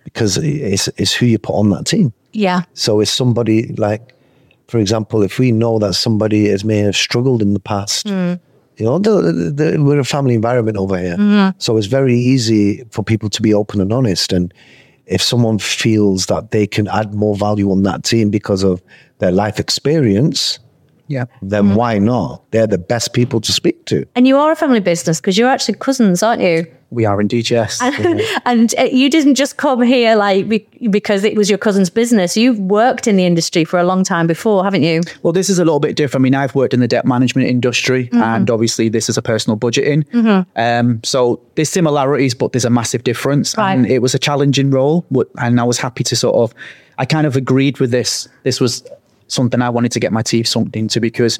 because 0.04 0.38
it's, 0.38 0.86
it's 0.96 1.12
who 1.12 1.26
you 1.26 1.36
put 1.36 1.54
on 1.54 1.68
that 1.70 1.84
team. 1.84 2.12
yeah, 2.32 2.62
So 2.74 3.00
if 3.00 3.08
somebody 3.08 3.66
like, 3.74 4.14
for 4.68 4.78
example, 4.78 5.22
if 5.22 5.40
we 5.40 5.50
know 5.50 5.80
that 5.80 5.94
somebody 5.94 6.48
has 6.48 6.64
may 6.64 6.78
have 6.78 6.94
struggled 6.94 7.42
in 7.42 7.54
the 7.54 7.60
past, 7.60 8.06
mm. 8.06 8.38
You 8.76 8.84
know, 8.84 8.98
the, 8.98 9.20
the, 9.22 9.50
the, 9.50 9.82
we're 9.82 9.98
a 9.98 10.04
family 10.04 10.34
environment 10.34 10.76
over 10.76 10.98
here, 10.98 11.16
mm-hmm. 11.16 11.58
so 11.58 11.76
it's 11.76 11.86
very 11.86 12.14
easy 12.16 12.84
for 12.90 13.02
people 13.02 13.28
to 13.30 13.42
be 13.42 13.54
open 13.54 13.80
and 13.80 13.92
honest. 13.92 14.32
And 14.32 14.52
if 15.06 15.22
someone 15.22 15.58
feels 15.58 16.26
that 16.26 16.50
they 16.50 16.66
can 16.66 16.88
add 16.88 17.14
more 17.14 17.36
value 17.36 17.70
on 17.70 17.82
that 17.84 18.04
team 18.04 18.30
because 18.30 18.62
of 18.64 18.82
their 19.18 19.32
life 19.32 19.58
experience, 19.58 20.58
Yeah. 21.08 21.24
then 21.42 21.64
mm-hmm. 21.64 21.76
why 21.76 21.98
not? 21.98 22.42
They're 22.50 22.66
the 22.66 22.78
best 22.78 23.12
people 23.12 23.40
to 23.40 23.52
speak 23.52 23.84
to. 23.86 24.04
and 24.14 24.26
you 24.26 24.36
are 24.36 24.52
a 24.52 24.56
family 24.56 24.80
business 24.80 25.20
because 25.20 25.38
you're 25.38 25.48
actually 25.48 25.78
cousins, 25.78 26.22
aren't 26.22 26.42
you? 26.42 26.66
We 26.90 27.04
are 27.04 27.20
indeed, 27.20 27.50
yes. 27.50 27.80
and 28.44 28.74
uh, 28.78 28.84
you 28.84 29.10
didn't 29.10 29.34
just 29.34 29.56
come 29.56 29.82
here 29.82 30.14
like 30.14 30.48
because 30.90 31.24
it 31.24 31.34
was 31.34 31.50
your 31.50 31.58
cousin's 31.58 31.90
business. 31.90 32.36
You've 32.36 32.60
worked 32.60 33.08
in 33.08 33.16
the 33.16 33.26
industry 33.26 33.64
for 33.64 33.78
a 33.78 33.84
long 33.84 34.04
time 34.04 34.26
before, 34.26 34.62
haven't 34.62 34.84
you? 34.84 35.02
Well, 35.22 35.32
this 35.32 35.50
is 35.50 35.58
a 35.58 35.64
little 35.64 35.80
bit 35.80 35.96
different. 35.96 36.22
I 36.22 36.24
mean, 36.24 36.34
I've 36.36 36.54
worked 36.54 36.74
in 36.74 36.80
the 36.80 36.88
debt 36.88 37.04
management 37.04 37.48
industry, 37.48 38.08
and 38.12 38.48
obviously, 38.50 38.88
this 38.88 39.08
is 39.08 39.18
a 39.18 39.22
personal 39.22 39.58
budgeting. 39.58 40.06
Um, 40.56 41.00
so 41.02 41.40
there's 41.56 41.70
similarities, 41.70 42.34
but 42.34 42.52
there's 42.52 42.64
a 42.64 42.70
massive 42.70 43.02
difference. 43.02 43.56
Right. 43.56 43.72
And 43.72 43.86
it 43.86 44.00
was 44.00 44.14
a 44.14 44.18
challenging 44.18 44.70
role, 44.70 45.04
and 45.38 45.60
I 45.60 45.64
was 45.64 45.78
happy 45.78 46.04
to 46.04 46.14
sort 46.14 46.36
of, 46.36 46.54
I 46.98 47.04
kind 47.04 47.26
of 47.26 47.36
agreed 47.36 47.78
with 47.78 47.90
this. 47.90 48.28
This 48.44 48.60
was 48.60 48.84
something 49.28 49.60
I 49.60 49.70
wanted 49.70 49.92
to 49.92 50.00
get 50.00 50.12
my 50.12 50.22
teeth 50.22 50.46
sunk 50.46 50.76
into 50.76 51.00
because 51.00 51.38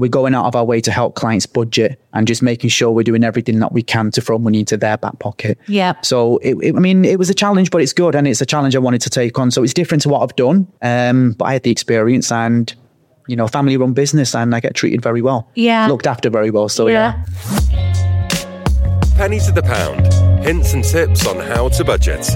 we're 0.00 0.08
going 0.08 0.34
out 0.34 0.46
of 0.46 0.56
our 0.56 0.64
way 0.64 0.80
to 0.80 0.90
help 0.90 1.14
clients 1.14 1.46
budget 1.46 2.00
and 2.12 2.26
just 2.26 2.42
making 2.42 2.70
sure 2.70 2.90
we're 2.90 3.04
doing 3.04 3.22
everything 3.22 3.60
that 3.60 3.70
we 3.72 3.82
can 3.82 4.10
to 4.10 4.20
throw 4.20 4.38
money 4.38 4.58
into 4.60 4.76
their 4.76 4.96
back 4.96 5.18
pocket. 5.20 5.58
Yeah. 5.68 5.92
So 6.02 6.38
it, 6.38 6.54
it- 6.62 6.74
I 6.74 6.80
mean, 6.80 7.04
it 7.04 7.18
was 7.18 7.30
a 7.30 7.34
challenge, 7.34 7.70
but 7.70 7.82
it's 7.82 7.92
good, 7.92 8.14
and 8.14 8.26
it's 8.26 8.40
a 8.40 8.46
challenge 8.46 8.74
I 8.74 8.80
wanted 8.80 9.02
to 9.02 9.10
take 9.10 9.38
on. 9.38 9.50
So 9.50 9.62
it's 9.62 9.74
different 9.74 10.02
to 10.02 10.08
what 10.08 10.22
I've 10.22 10.34
done, 10.36 10.66
um, 10.82 11.32
but 11.32 11.44
I 11.44 11.52
had 11.52 11.62
the 11.62 11.70
experience 11.70 12.32
and. 12.32 12.74
You 13.28 13.36
know, 13.36 13.46
family-run 13.46 13.92
business, 13.92 14.34
and 14.34 14.52
I 14.56 14.58
get 14.58 14.74
treated 14.74 15.02
very 15.02 15.22
well. 15.22 15.48
Yeah. 15.54 15.86
looked 15.86 16.08
after 16.08 16.30
very 16.30 16.50
well. 16.50 16.68
So 16.68 16.88
yeah. 16.88 17.22
Penny 19.16 19.38
to 19.38 19.52
the 19.52 19.62
pound. 19.62 20.12
Hints 20.44 20.72
and 20.72 20.82
tips 20.82 21.26
on 21.28 21.36
how 21.38 21.68
to 21.68 21.84
budget. 21.84 22.28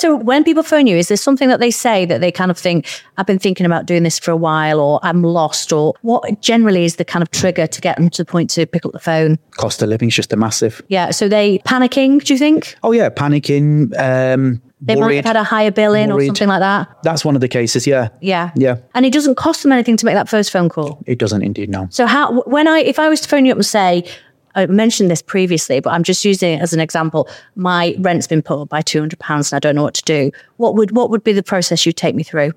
So 0.00 0.16
when 0.16 0.44
people 0.44 0.62
phone 0.62 0.86
you, 0.86 0.96
is 0.96 1.08
there 1.08 1.16
something 1.18 1.50
that 1.50 1.60
they 1.60 1.70
say 1.70 2.06
that 2.06 2.22
they 2.22 2.32
kind 2.32 2.50
of 2.50 2.56
think, 2.56 2.86
I've 3.18 3.26
been 3.26 3.38
thinking 3.38 3.66
about 3.66 3.84
doing 3.84 4.02
this 4.02 4.18
for 4.18 4.30
a 4.30 4.36
while, 4.36 4.80
or 4.80 4.98
I'm 5.02 5.22
lost, 5.22 5.74
or 5.74 5.92
what 6.00 6.40
generally 6.40 6.86
is 6.86 6.96
the 6.96 7.04
kind 7.04 7.22
of 7.22 7.30
trigger 7.30 7.66
to 7.66 7.80
get 7.82 7.98
them 7.98 8.08
to 8.08 8.24
the 8.24 8.30
point 8.30 8.48
to 8.50 8.64
pick 8.64 8.86
up 8.86 8.92
the 8.92 8.98
phone? 8.98 9.38
Cost 9.58 9.82
of 9.82 9.90
living 9.90 10.08
is 10.08 10.14
just 10.14 10.32
a 10.32 10.36
massive. 10.36 10.80
Yeah. 10.88 11.10
So 11.10 11.28
they 11.28 11.58
panicking, 11.66 12.24
do 12.24 12.32
you 12.32 12.38
think? 12.38 12.76
Oh 12.82 12.92
yeah, 12.92 13.10
panicking. 13.10 13.94
Um, 13.98 14.62
They 14.80 14.96
might 14.96 15.16
have 15.16 15.26
had 15.26 15.36
a 15.36 15.44
higher 15.44 15.70
bill 15.70 15.92
in 15.92 16.10
or 16.10 16.24
something 16.24 16.48
like 16.48 16.60
that. 16.60 16.88
That's 17.02 17.22
one 17.22 17.34
of 17.34 17.42
the 17.42 17.48
cases. 17.48 17.86
Yeah. 17.86 18.08
Yeah. 18.22 18.52
Yeah. 18.56 18.76
And 18.94 19.04
it 19.04 19.12
doesn't 19.12 19.34
cost 19.34 19.62
them 19.62 19.72
anything 19.72 19.98
to 19.98 20.06
make 20.06 20.14
that 20.14 20.30
first 20.30 20.50
phone 20.50 20.70
call. 20.70 21.02
It 21.06 21.18
doesn't 21.18 21.42
indeed. 21.42 21.68
No. 21.68 21.88
So 21.90 22.06
how 22.06 22.40
when 22.42 22.66
I 22.66 22.78
if 22.78 22.98
I 22.98 23.10
was 23.10 23.20
to 23.20 23.28
phone 23.28 23.44
you 23.44 23.52
up 23.52 23.58
and 23.58 23.66
say 23.66 24.04
I 24.54 24.66
mentioned 24.66 25.10
this 25.10 25.22
previously, 25.22 25.80
but 25.80 25.90
I'm 25.90 26.02
just 26.02 26.24
using 26.24 26.54
it 26.54 26.62
as 26.62 26.72
an 26.72 26.80
example. 26.80 27.28
My 27.54 27.94
rent's 27.98 28.26
been 28.26 28.42
put 28.42 28.62
up 28.62 28.68
by 28.68 28.82
two 28.82 29.00
hundred 29.00 29.18
pounds, 29.18 29.52
and 29.52 29.56
I 29.56 29.60
don't 29.60 29.74
know 29.74 29.82
what 29.82 29.94
to 29.94 30.02
do. 30.02 30.30
What 30.56 30.74
would 30.74 30.96
what 30.96 31.10
would 31.10 31.24
be 31.24 31.32
the 31.32 31.42
process 31.42 31.86
you'd 31.86 31.96
take 31.96 32.14
me 32.14 32.22
through? 32.22 32.52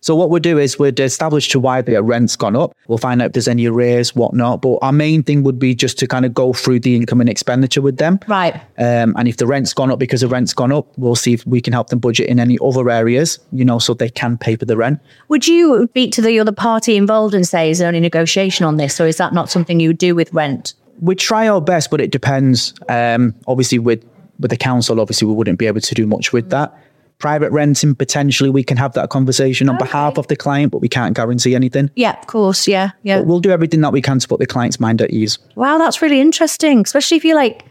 So 0.00 0.16
what 0.16 0.30
we'll 0.30 0.40
do 0.40 0.58
is 0.58 0.78
we'd 0.78 0.98
establish 0.98 1.50
to 1.50 1.60
why 1.60 1.82
the 1.82 2.02
rent's 2.02 2.36
gone 2.36 2.56
up. 2.56 2.74
We'll 2.86 2.96
find 2.96 3.20
out 3.20 3.26
if 3.26 3.32
there's 3.34 3.48
any 3.48 3.66
arrears, 3.66 4.16
whatnot. 4.16 4.62
But 4.62 4.78
our 4.80 4.92
main 4.92 5.22
thing 5.22 5.42
would 5.42 5.58
be 5.58 5.74
just 5.74 5.98
to 5.98 6.06
kind 6.06 6.24
of 6.24 6.32
go 6.32 6.54
through 6.54 6.80
the 6.80 6.96
income 6.96 7.20
and 7.20 7.28
expenditure 7.28 7.82
with 7.82 7.98
them. 7.98 8.18
Right. 8.26 8.54
Um, 8.78 9.14
and 9.18 9.28
if 9.28 9.36
the 9.36 9.46
rent's 9.46 9.74
gone 9.74 9.90
up 9.90 9.98
because 9.98 10.22
the 10.22 10.28
rent's 10.28 10.54
gone 10.54 10.72
up, 10.72 10.86
we'll 10.96 11.14
see 11.16 11.34
if 11.34 11.46
we 11.46 11.60
can 11.60 11.74
help 11.74 11.90
them 11.90 11.98
budget 11.98 12.28
in 12.30 12.40
any 12.40 12.56
other 12.64 12.88
areas, 12.88 13.40
you 13.52 13.62
know, 13.62 13.78
so 13.78 13.92
they 13.92 14.08
can 14.08 14.38
pay 14.38 14.56
for 14.56 14.64
the 14.64 14.76
rent. 14.76 15.00
Would 15.28 15.46
you 15.46 15.86
speak 15.90 16.12
to 16.12 16.22
the 16.22 16.40
other 16.40 16.50
party 16.50 16.96
involved 16.96 17.34
and 17.34 17.46
say, 17.46 17.70
is 17.70 17.78
there 17.78 17.88
any 17.88 18.00
negotiation 18.00 18.64
on 18.64 18.78
this, 18.78 18.98
or 18.98 19.06
is 19.06 19.18
that 19.18 19.34
not 19.34 19.50
something 19.50 19.80
you 19.80 19.90
would 19.90 19.98
do 19.98 20.14
with 20.14 20.32
rent? 20.32 20.72
We 21.00 21.14
try 21.14 21.48
our 21.48 21.60
best, 21.60 21.90
but 21.90 22.00
it 22.00 22.10
depends. 22.10 22.74
Um, 22.88 23.34
obviously, 23.46 23.78
with 23.78 24.04
with 24.38 24.50
the 24.50 24.56
council, 24.56 25.00
obviously 25.00 25.26
we 25.26 25.34
wouldn't 25.34 25.58
be 25.58 25.66
able 25.66 25.80
to 25.80 25.94
do 25.94 26.06
much 26.06 26.32
with 26.32 26.50
that. 26.50 26.72
Private 27.18 27.50
renting, 27.50 27.96
potentially, 27.96 28.48
we 28.48 28.62
can 28.62 28.76
have 28.76 28.92
that 28.92 29.10
conversation 29.10 29.68
on 29.68 29.76
behalf 29.76 30.18
of 30.18 30.28
the 30.28 30.36
client, 30.36 30.70
but 30.70 30.78
we 30.78 30.88
can't 30.88 31.16
guarantee 31.16 31.56
anything. 31.56 31.90
Yeah, 31.96 32.16
of 32.16 32.28
course. 32.28 32.68
Yeah, 32.68 32.92
yeah. 33.02 33.18
But 33.18 33.26
we'll 33.26 33.40
do 33.40 33.50
everything 33.50 33.80
that 33.80 33.92
we 33.92 34.00
can 34.00 34.20
to 34.20 34.28
put 34.28 34.38
the 34.38 34.46
client's 34.46 34.78
mind 34.78 35.02
at 35.02 35.10
ease. 35.10 35.36
Wow, 35.56 35.78
that's 35.78 36.00
really 36.00 36.20
interesting, 36.20 36.82
especially 36.82 37.16
if 37.16 37.24
you're 37.24 37.34
like 37.34 37.64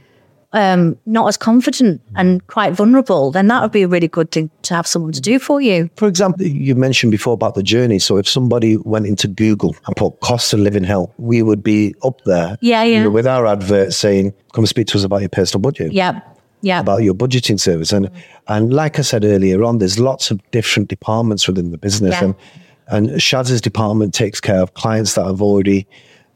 um, 0.54 0.98
not 1.06 1.28
as 1.28 1.38
confident 1.38 2.02
and 2.16 2.46
quite 2.48 2.74
vulnerable. 2.74 3.32
Then 3.32 3.48
that 3.48 3.62
would 3.62 3.72
be 3.72 3.84
a 3.84 3.88
really 3.88 4.08
good 4.08 4.32
thing 4.32 4.50
to 4.64 4.76
have 4.76 4.88
someone 4.88 5.12
to 5.12 5.22
do 5.22 5.40
for 5.40 5.60
you. 5.62 5.90
For 5.98 6.08
example, 6.08 6.46
you 6.46 6.74
mentioned 6.76 7.12
before 7.12 7.34
about 7.34 7.56
the 7.56 7.64
journey. 7.64 8.00
So 8.00 8.18
if 8.18 8.28
somebody 8.28 8.78
went 8.78 9.08
into 9.08 9.28
Google 9.28 9.76
and 9.86 9.96
put 9.96 10.20
cost 10.22 10.54
of 10.54 10.60
living 10.60 10.84
help, 10.84 11.14
we 11.18 11.42
would 11.44 11.64
be 11.64 11.96
up 12.04 12.22
there 12.26 12.58
Yeah, 12.62 12.84
yeah. 12.84 12.98
you 12.98 13.04
know, 13.04 13.10
with 13.10 13.28
our 13.28 13.46
advert 13.46 13.94
saying, 13.94 14.34
come 14.54 14.66
speak 14.66 14.88
to 14.88 14.98
us 14.98 15.04
about 15.04 15.20
your 15.22 15.30
personal 15.30 15.62
budget. 15.62 15.92
Yeah, 15.92 16.22
yeah. 16.62 16.80
About 16.80 17.04
your 17.04 17.14
budgeting 17.14 17.60
service. 17.60 17.92
And 17.92 18.10
and 18.48 18.74
like 18.74 18.98
I 19.00 19.02
said 19.02 19.24
earlier 19.26 19.64
on, 19.64 19.78
there's 19.80 20.00
lots 20.00 20.32
of 20.32 20.40
different 20.52 20.90
departments 20.90 21.48
within 21.48 21.72
the 21.72 21.78
business. 21.78 22.14
Yeah. 22.14 22.24
And 22.24 22.36
and 22.88 23.22
Shaz's 23.22 23.60
department 23.62 24.14
takes 24.14 24.40
care 24.40 24.62
of 24.62 24.74
clients 24.74 25.16
that 25.16 25.26
have 25.26 25.42
already, 25.42 25.86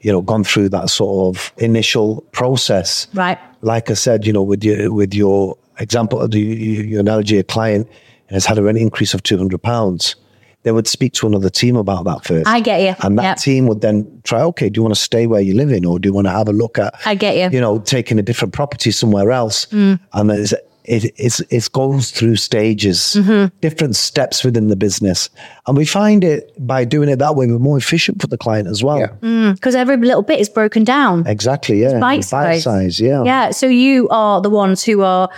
you 0.02 0.12
know, 0.12 0.22
gone 0.22 0.44
through 0.44 0.70
that 0.70 0.90
sort 0.90 1.34
of 1.36 1.54
initial 1.58 2.22
process 2.34 3.08
Right. 3.14 3.40
Like 3.62 3.90
I 3.90 3.94
said, 3.96 4.26
you 4.26 4.34
know, 4.34 4.44
with 4.44 4.64
your 4.64 4.92
with 4.94 5.14
your 5.14 5.58
example, 5.80 6.28
the, 6.28 6.40
your 6.40 7.00
analogy, 7.00 7.38
a 7.38 7.44
client 7.44 7.88
has 8.30 8.46
had 8.46 8.58
a 8.58 8.64
rent 8.64 8.78
increase 8.78 9.14
of 9.14 9.24
two 9.24 9.38
hundred 9.38 9.62
pounds. 9.62 10.16
they 10.64 10.72
would 10.72 10.88
speak 10.88 11.12
to 11.14 11.26
another 11.26 11.50
team 11.50 11.76
about 11.76 12.06
that 12.06 12.24
first. 12.24 12.48
I 12.48 12.60
get 12.60 12.82
you. 12.82 12.94
And 13.04 13.18
that 13.18 13.24
Yep. 13.24 13.38
team 13.38 13.68
would 13.68 13.82
then 13.82 14.22
try, 14.24 14.42
okay, 14.44 14.70
do 14.70 14.78
you 14.78 14.84
want 14.84 14.94
to 14.94 15.02
stay 15.02 15.26
where 15.26 15.42
you 15.42 15.56
live 15.56 15.72
in 15.72 15.86
or 15.86 15.98
do 15.98 16.08
you 16.10 16.14
want 16.14 16.28
to 16.28 16.32
have 16.32 16.48
a 16.48 16.54
look 16.54 16.78
at, 16.78 16.94
I 17.04 17.16
get 17.16 17.36
you. 17.36 17.48
Mm. 17.50 17.54
you 17.54 17.62
know, 17.62 17.80
taking 17.80 18.20
a 18.20 18.22
different 18.22 18.54
property 18.54 18.92
somewhere 18.92 19.32
else? 19.32 19.66
And 19.72 20.00
it's, 20.32 20.54
it, 20.92 21.14
it's, 21.18 21.40
it 21.50 21.70
goes 21.72 22.12
through 22.12 22.36
stages, 22.36 23.16
Mm-hmm. 23.18 23.56
different 23.62 23.96
steps 23.96 24.44
within 24.44 24.68
the 24.68 24.76
business. 24.76 25.30
And 25.68 25.78
we 25.78 25.86
find 25.86 26.24
it 26.24 26.52
by 26.60 26.84
doing 26.86 27.08
it 27.10 27.20
that 27.20 27.36
way, 27.36 27.48
we're 27.48 27.60
more 27.60 27.78
efficient 27.78 28.22
for 28.22 28.28
the 28.28 28.38
client 28.38 28.68
as 28.68 28.84
well. 28.84 29.00
Yeah. 29.00 29.52
Because 29.54 29.74
every 29.76 29.98
little 29.98 30.22
bit 30.22 30.40
is 30.40 30.50
broken 30.50 30.84
down. 30.84 31.26
Exactly. 31.28 31.82
Yeah. 31.82 32.00
bite 32.00 32.18
Bite 32.18 32.24
size. 32.26 32.64
size. 32.64 33.00
Yeah. 33.00 33.24
Yeah. 33.24 33.52
So 33.52 33.68
you 33.68 34.10
are 34.10 34.42
the 34.42 34.50
ones 34.50 34.84
who 34.84 35.02
are 35.02 35.30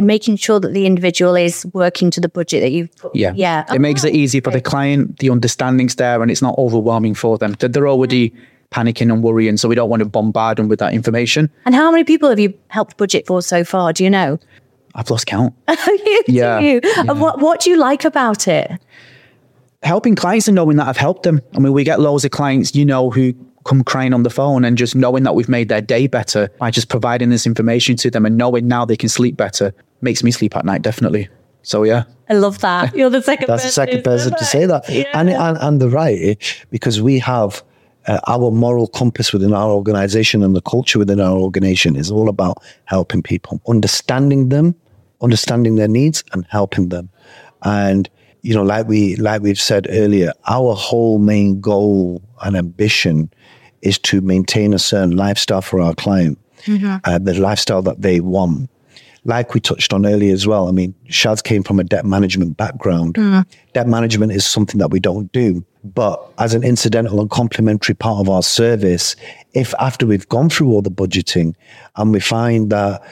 making 0.00 0.36
sure 0.36 0.58
that 0.58 0.72
the 0.72 0.86
individual 0.86 1.36
is 1.36 1.66
working 1.74 2.10
to 2.10 2.20
the 2.20 2.28
budget 2.30 2.62
that 2.62 2.70
you've 2.72 2.94
put. 2.96 3.14
Yeah. 3.14 3.32
Yeah. 3.36 3.64
It 3.74 3.80
makes 3.80 4.02
it 4.04 4.14
easy 4.14 4.40
for 4.40 4.50
the 4.50 4.60
client. 4.62 5.18
The 5.18 5.28
understanding's 5.28 5.96
there 5.96 6.22
and 6.22 6.30
it's 6.30 6.40
not 6.42 6.54
overwhelming 6.58 7.14
for 7.14 7.36
them. 7.38 7.54
They're- 7.58 7.68
They're 7.68 7.88
already 7.88 8.32
panicking 8.70 9.12
and 9.12 9.22
worrying. 9.22 9.56
So 9.58 9.68
we 9.68 9.74
don't 9.74 9.90
want 9.90 10.00
to 10.00 10.08
bombard 10.08 10.56
them 10.58 10.68
with 10.68 10.78
that 10.78 10.94
information. 10.94 11.50
And 11.66 11.74
how 11.74 11.90
many 11.90 12.04
people 12.04 12.28
have 12.30 12.40
you 12.40 12.54
helped 12.68 12.96
budget 12.96 13.26
for 13.26 13.42
so 13.42 13.62
far? 13.64 13.92
Do 13.92 14.02
you 14.02 14.10
know? 14.10 14.38
I've 14.96 15.10
lost 15.10 15.26
count. 15.26 15.54
You 15.68 16.22
Yeah. 16.26 16.80
And 16.96 17.20
what, 17.20 17.38
what 17.38 17.60
do 17.60 17.70
you 17.70 17.76
like 17.76 18.04
about 18.04 18.48
it? 18.48 18.80
helping 19.82 20.16
clients 20.16 20.48
and 20.48 20.54
knowing 20.54 20.76
that 20.76 20.88
I've 20.88 20.96
helped 20.96 21.22
them. 21.22 21.40
I 21.54 21.58
mean, 21.60 21.72
we 21.72 21.84
get 21.84 22.00
loads 22.00 22.24
of 22.24 22.30
clients, 22.30 22.74
you 22.74 22.84
know, 22.84 23.10
who 23.10 23.32
come 23.64 23.82
crying 23.82 24.12
on 24.12 24.22
the 24.22 24.30
phone 24.30 24.64
and 24.64 24.76
just 24.76 24.94
knowing 24.94 25.24
that 25.24 25.34
we've 25.34 25.48
made 25.48 25.68
their 25.68 25.80
day 25.80 26.06
better 26.06 26.48
by 26.58 26.70
just 26.70 26.88
providing 26.88 27.30
this 27.30 27.46
information 27.46 27.96
to 27.96 28.10
them 28.10 28.26
and 28.26 28.36
knowing 28.36 28.68
now 28.68 28.84
they 28.84 28.96
can 28.96 29.08
sleep 29.08 29.36
better 29.36 29.72
makes 30.02 30.22
me 30.22 30.30
sleep 30.30 30.56
at 30.56 30.64
night, 30.64 30.82
definitely. 30.82 31.28
So, 31.62 31.82
yeah. 31.82 32.04
I 32.28 32.34
love 32.34 32.60
that. 32.60 32.94
You're 32.96 33.10
the 33.10 33.22
second 33.22 33.48
That's 33.48 33.64
the 33.64 33.70
second 33.70 34.04
person 34.04 34.32
to 34.36 34.44
say 34.44 34.66
that. 34.66 34.88
And, 34.88 35.30
and, 35.30 35.58
and 35.58 35.80
the 35.80 35.88
right, 35.88 36.36
because 36.70 37.00
we 37.00 37.18
have 37.18 37.62
uh, 38.06 38.20
our 38.28 38.52
moral 38.52 38.86
compass 38.86 39.32
within 39.32 39.52
our 39.52 39.70
organization 39.70 40.44
and 40.44 40.54
the 40.54 40.60
culture 40.62 40.98
within 40.98 41.20
our 41.20 41.36
organization 41.36 41.96
is 41.96 42.10
all 42.10 42.28
about 42.28 42.62
helping 42.84 43.22
people, 43.22 43.60
understanding 43.66 44.48
them, 44.48 44.76
understanding 45.20 45.76
their 45.76 45.88
needs 45.88 46.24
and 46.32 46.46
helping 46.50 46.88
them. 46.88 47.08
And, 47.62 48.08
you 48.42 48.54
know, 48.54 48.62
like 48.62 48.86
we, 48.86 49.16
like 49.16 49.42
we've 49.42 49.60
said 49.60 49.86
earlier, 49.90 50.32
our 50.48 50.74
whole 50.74 51.18
main 51.18 51.60
goal 51.60 52.22
and 52.42 52.56
ambition 52.56 53.30
is 53.82 53.98
to 54.00 54.20
maintain 54.20 54.74
a 54.74 54.78
certain 54.78 55.16
lifestyle 55.16 55.62
for 55.62 55.80
our 55.80 55.94
client, 55.94 56.38
uh, 57.04 57.18
the 57.18 57.34
lifestyle 57.34 57.82
that 57.82 58.02
they 58.02 58.20
want 58.20 58.70
like 59.26 59.54
we 59.54 59.60
touched 59.60 59.92
on 59.92 60.06
earlier 60.06 60.32
as 60.32 60.46
well, 60.46 60.68
I 60.68 60.70
mean, 60.70 60.94
Shaz 61.08 61.42
came 61.42 61.64
from 61.64 61.80
a 61.80 61.84
debt 61.84 62.06
management 62.06 62.56
background. 62.56 63.16
Debt 63.74 63.88
management 63.88 64.30
is 64.30 64.46
something 64.46 64.78
that 64.78 64.90
we 64.90 65.00
don't 65.00 65.30
do. 65.32 65.64
But 65.84 66.24
as 66.38 66.54
an 66.54 66.62
incidental 66.62 67.20
and 67.20 67.28
complementary 67.28 67.94
part 67.94 68.20
of 68.20 68.28
our 68.28 68.42
service, 68.42 69.16
if 69.52 69.74
after 69.80 70.06
we've 70.06 70.28
gone 70.28 70.48
through 70.48 70.70
all 70.70 70.80
the 70.80 70.92
budgeting 70.92 71.54
and 71.96 72.12
we 72.12 72.20
find 72.20 72.70
that, 72.70 73.02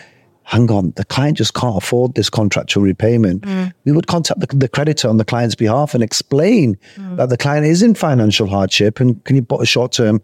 hang 0.44 0.70
on, 0.70 0.92
the 0.96 1.04
client 1.04 1.38
just 1.38 1.54
can't 1.54 1.76
afford 1.76 2.14
this 2.14 2.30
contractual 2.30 2.82
repayment, 2.82 3.42
mm. 3.42 3.72
we 3.84 3.92
would 3.92 4.06
contact 4.06 4.40
the, 4.40 4.46
the 4.56 4.68
creditor 4.68 5.08
on 5.08 5.16
the 5.16 5.24
client's 5.24 5.54
behalf 5.54 5.94
and 5.94 6.02
explain 6.02 6.76
mm. 6.96 7.16
that 7.16 7.30
the 7.30 7.36
client 7.36 7.66
is 7.66 7.82
in 7.82 7.94
financial 7.94 8.46
hardship 8.46 9.00
and 9.00 9.22
can 9.24 9.36
you 9.36 9.42
put 9.42 9.60
a 9.60 9.66
short 9.66 9.92
term 9.92 10.22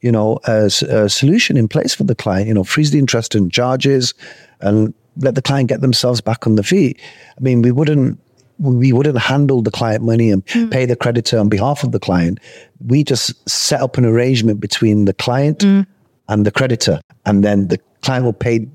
you 0.00 0.10
know, 0.10 0.38
a, 0.46 0.64
s- 0.64 0.82
a 0.82 1.08
solution 1.08 1.56
in 1.56 1.68
place 1.68 1.94
for 1.94 2.04
the 2.04 2.14
client, 2.14 2.48
you 2.48 2.54
know, 2.54 2.64
freeze 2.64 2.90
the 2.90 2.98
interest 2.98 3.34
and 3.34 3.52
charges 3.52 4.14
and 4.60 4.94
let 5.18 5.34
the 5.34 5.42
client 5.42 5.68
get 5.68 5.80
themselves 5.80 6.20
back 6.20 6.46
on 6.46 6.56
the 6.56 6.62
feet. 6.62 6.98
I 7.36 7.40
mean, 7.40 7.62
we 7.62 7.70
wouldn't 7.70 8.18
we 8.58 8.92
wouldn't 8.92 9.18
handle 9.18 9.62
the 9.62 9.70
client 9.70 10.04
money 10.04 10.30
and 10.30 10.44
mm. 10.46 10.70
pay 10.70 10.84
the 10.84 10.96
creditor 10.96 11.38
on 11.38 11.48
behalf 11.48 11.82
of 11.82 11.92
the 11.92 11.98
client. 11.98 12.38
We 12.86 13.04
just 13.04 13.48
set 13.48 13.80
up 13.80 13.96
an 13.96 14.04
arrangement 14.04 14.60
between 14.60 15.06
the 15.06 15.14
client 15.14 15.62
and 16.28 16.46
the 16.46 16.50
creditor, 16.50 17.00
and 17.24 17.42
then 17.42 17.68
the 17.68 17.78
client 18.02 18.26
will 18.26 18.34
pay 18.34 18.68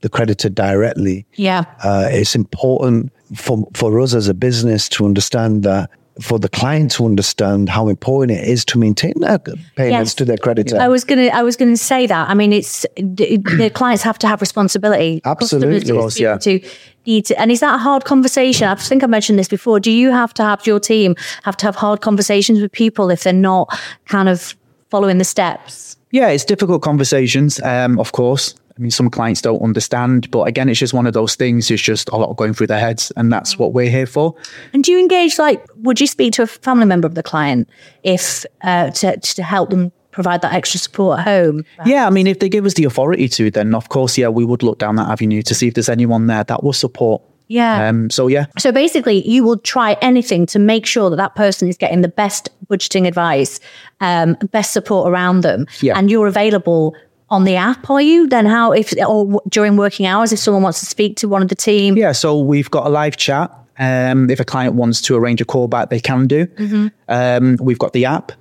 the 0.00 0.08
creditor 0.08 0.48
directly. 0.48 1.26
Yeah. 1.34 1.64
Uh, 1.84 2.08
it's 2.10 2.34
important 2.34 3.12
for 3.36 3.68
for 3.74 4.00
us 4.00 4.14
as 4.14 4.28
a 4.28 4.34
business 4.34 4.88
to 4.90 5.04
understand 5.04 5.62
that. 5.64 5.90
For 6.20 6.38
the 6.38 6.50
client 6.50 6.90
to 6.92 7.06
understand 7.06 7.70
how 7.70 7.88
important 7.88 8.38
it 8.38 8.46
is 8.46 8.62
to 8.66 8.78
maintain 8.78 9.14
their 9.20 9.38
payments 9.38 10.10
Yes. 10.10 10.14
to 10.16 10.24
their 10.26 10.36
creditor. 10.36 10.78
I 10.78 10.88
was 10.88 11.02
gonna. 11.04 11.28
I 11.28 11.42
was 11.42 11.56
gonna 11.56 11.78
say 11.78 12.06
that. 12.06 12.28
I 12.28 12.34
mean, 12.34 12.52
it's 12.52 12.84
the, 12.96 13.38
the 13.56 13.70
clients 13.70 14.02
have 14.02 14.18
to 14.18 14.26
have 14.28 14.42
responsibility. 14.42 15.22
Absolutely. 15.24 15.78
Customers 15.78 15.90
Of 15.90 15.96
course, 15.96 16.14
to- 16.16 16.22
yeah. 16.22 16.36
To 16.38 16.60
need 17.06 17.24
to, 17.26 17.40
and 17.40 17.50
is 17.50 17.60
that 17.60 17.74
a 17.76 17.78
hard 17.78 18.04
conversation? 18.04 18.68
I 18.68 18.74
think 18.74 19.02
I 19.02 19.06
mentioned 19.06 19.38
this 19.38 19.48
before. 19.48 19.80
Do 19.80 19.90
you 19.90 20.10
have 20.10 20.34
to 20.34 20.42
have 20.42 20.66
your 20.66 20.80
team 20.80 21.14
have 21.44 21.56
to 21.58 21.64
have 21.66 21.76
hard 21.76 22.02
conversations 22.02 22.60
with 22.60 22.72
people 22.72 23.08
if 23.10 23.22
they're 23.22 23.32
not 23.32 23.66
kind 24.06 24.28
of 24.28 24.54
following 24.90 25.16
the 25.18 25.24
steps? 25.24 25.96
Yeah, 26.10 26.28
it's 26.28 26.44
difficult 26.44 26.82
conversations, 26.82 27.60
um, 27.62 27.98
of 27.98 28.12
course. 28.12 28.54
I 28.80 28.82
mean, 28.82 28.90
some 28.90 29.10
clients 29.10 29.42
don't 29.42 29.60
understand, 29.60 30.30
but 30.30 30.44
again, 30.48 30.70
it's 30.70 30.78
just 30.80 30.94
one 30.94 31.06
of 31.06 31.12
those 31.12 31.34
things. 31.34 31.70
It's 31.70 31.82
just 31.82 32.08
a 32.08 32.16
lot 32.16 32.34
going 32.36 32.54
through 32.54 32.68
their 32.68 32.80
heads, 32.80 33.12
and 33.14 33.30
that's 33.30 33.58
what 33.58 33.74
we're 33.74 33.90
here 33.90 34.06
for. 34.06 34.34
And 34.72 34.82
do 34.82 34.90
you 34.90 34.98
engage? 34.98 35.38
Like, 35.38 35.62
would 35.76 36.00
you 36.00 36.06
speak 36.06 36.32
to 36.34 36.42
a 36.44 36.46
family 36.46 36.86
member 36.86 37.06
of 37.06 37.14
the 37.14 37.22
client 37.22 37.68
if 38.04 38.46
uh, 38.62 38.88
to 38.92 39.18
to 39.20 39.42
help 39.42 39.68
them 39.68 39.92
provide 40.12 40.40
that 40.40 40.54
extra 40.54 40.80
support 40.80 41.18
at 41.18 41.24
home? 41.26 41.62
Yeah, 41.84 42.06
I 42.06 42.10
mean, 42.10 42.26
if 42.26 42.38
they 42.38 42.48
give 42.48 42.64
us 42.64 42.72
the 42.72 42.84
authority 42.84 43.28
to, 43.28 43.50
then 43.50 43.74
of 43.74 43.90
course, 43.90 44.16
yeah, 44.16 44.28
we 44.28 44.46
would 44.46 44.62
look 44.62 44.78
down 44.78 44.96
that 44.96 45.10
avenue 45.10 45.42
to 45.42 45.54
see 45.54 45.68
if 45.68 45.74
there's 45.74 45.90
anyone 45.90 46.26
there 46.26 46.44
that 46.44 46.64
will 46.64 46.72
support. 46.72 47.20
Yeah. 47.48 47.86
Um, 47.86 48.08
so 48.08 48.28
yeah, 48.28 48.46
So 48.58 48.72
basically, 48.72 49.28
you 49.28 49.44
will 49.44 49.58
try 49.58 49.98
anything 50.00 50.46
to 50.46 50.58
make 50.58 50.86
sure 50.86 51.10
that 51.10 51.16
that 51.16 51.34
person 51.34 51.68
is 51.68 51.76
getting 51.76 52.00
the 52.00 52.08
best 52.08 52.48
budgeting 52.68 53.06
advice, 53.06 53.60
um, 54.00 54.38
best 54.52 54.72
support 54.72 55.06
around 55.10 55.42
them, 55.42 55.66
Yeah. 55.82 55.98
and 55.98 56.10
you're 56.10 56.28
available 56.28 56.94
on 57.30 57.44
the 57.44 57.56
app. 57.56 57.88
Are 57.90 58.00
you? 58.00 58.28
Then 58.28 58.46
how 58.46 58.72
if 58.72 58.92
or 59.06 59.42
during 59.48 59.76
working 59.76 60.06
hours 60.06 60.32
if 60.32 60.38
someone 60.38 60.62
wants 60.62 60.80
to 60.80 60.86
speak 60.86 61.16
to 61.18 61.28
one 61.28 61.42
of 61.42 61.48
the 61.48 61.54
team? 61.54 61.96
yeah. 61.96 62.12
So 62.12 62.38
we've 62.38 62.70
got 62.70 62.86
a 62.86 62.90
live 62.90 63.16
chat. 63.16 63.50
Um, 63.78 64.28
if 64.28 64.40
a 64.40 64.44
client 64.44 64.74
wants 64.74 65.00
to 65.02 65.16
arrange 65.16 65.40
a 65.40 65.44
call 65.44 65.66
back, 65.66 65.88
they 65.88 66.00
can 66.00 66.26
do. 66.26 66.90
Um, 67.08 67.56
we've 67.60 67.78
got 67.78 67.92
the 67.92 68.04
app. 68.04 68.32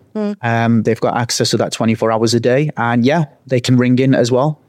Um, 0.41 0.83
they've 0.83 0.99
got 0.99 1.15
access 1.15 1.51
to 1.51 1.57
that 1.57 1.71
24 1.71 2.11
hours 2.11 2.33
a 2.33 2.41
day, 2.41 2.71
and 2.75 3.05
yeah, 3.05 3.25
they 3.47 3.61
can 3.61 3.77
ring 3.77 3.97
in 3.99 4.13
as 4.13 4.33
well. 4.33 4.59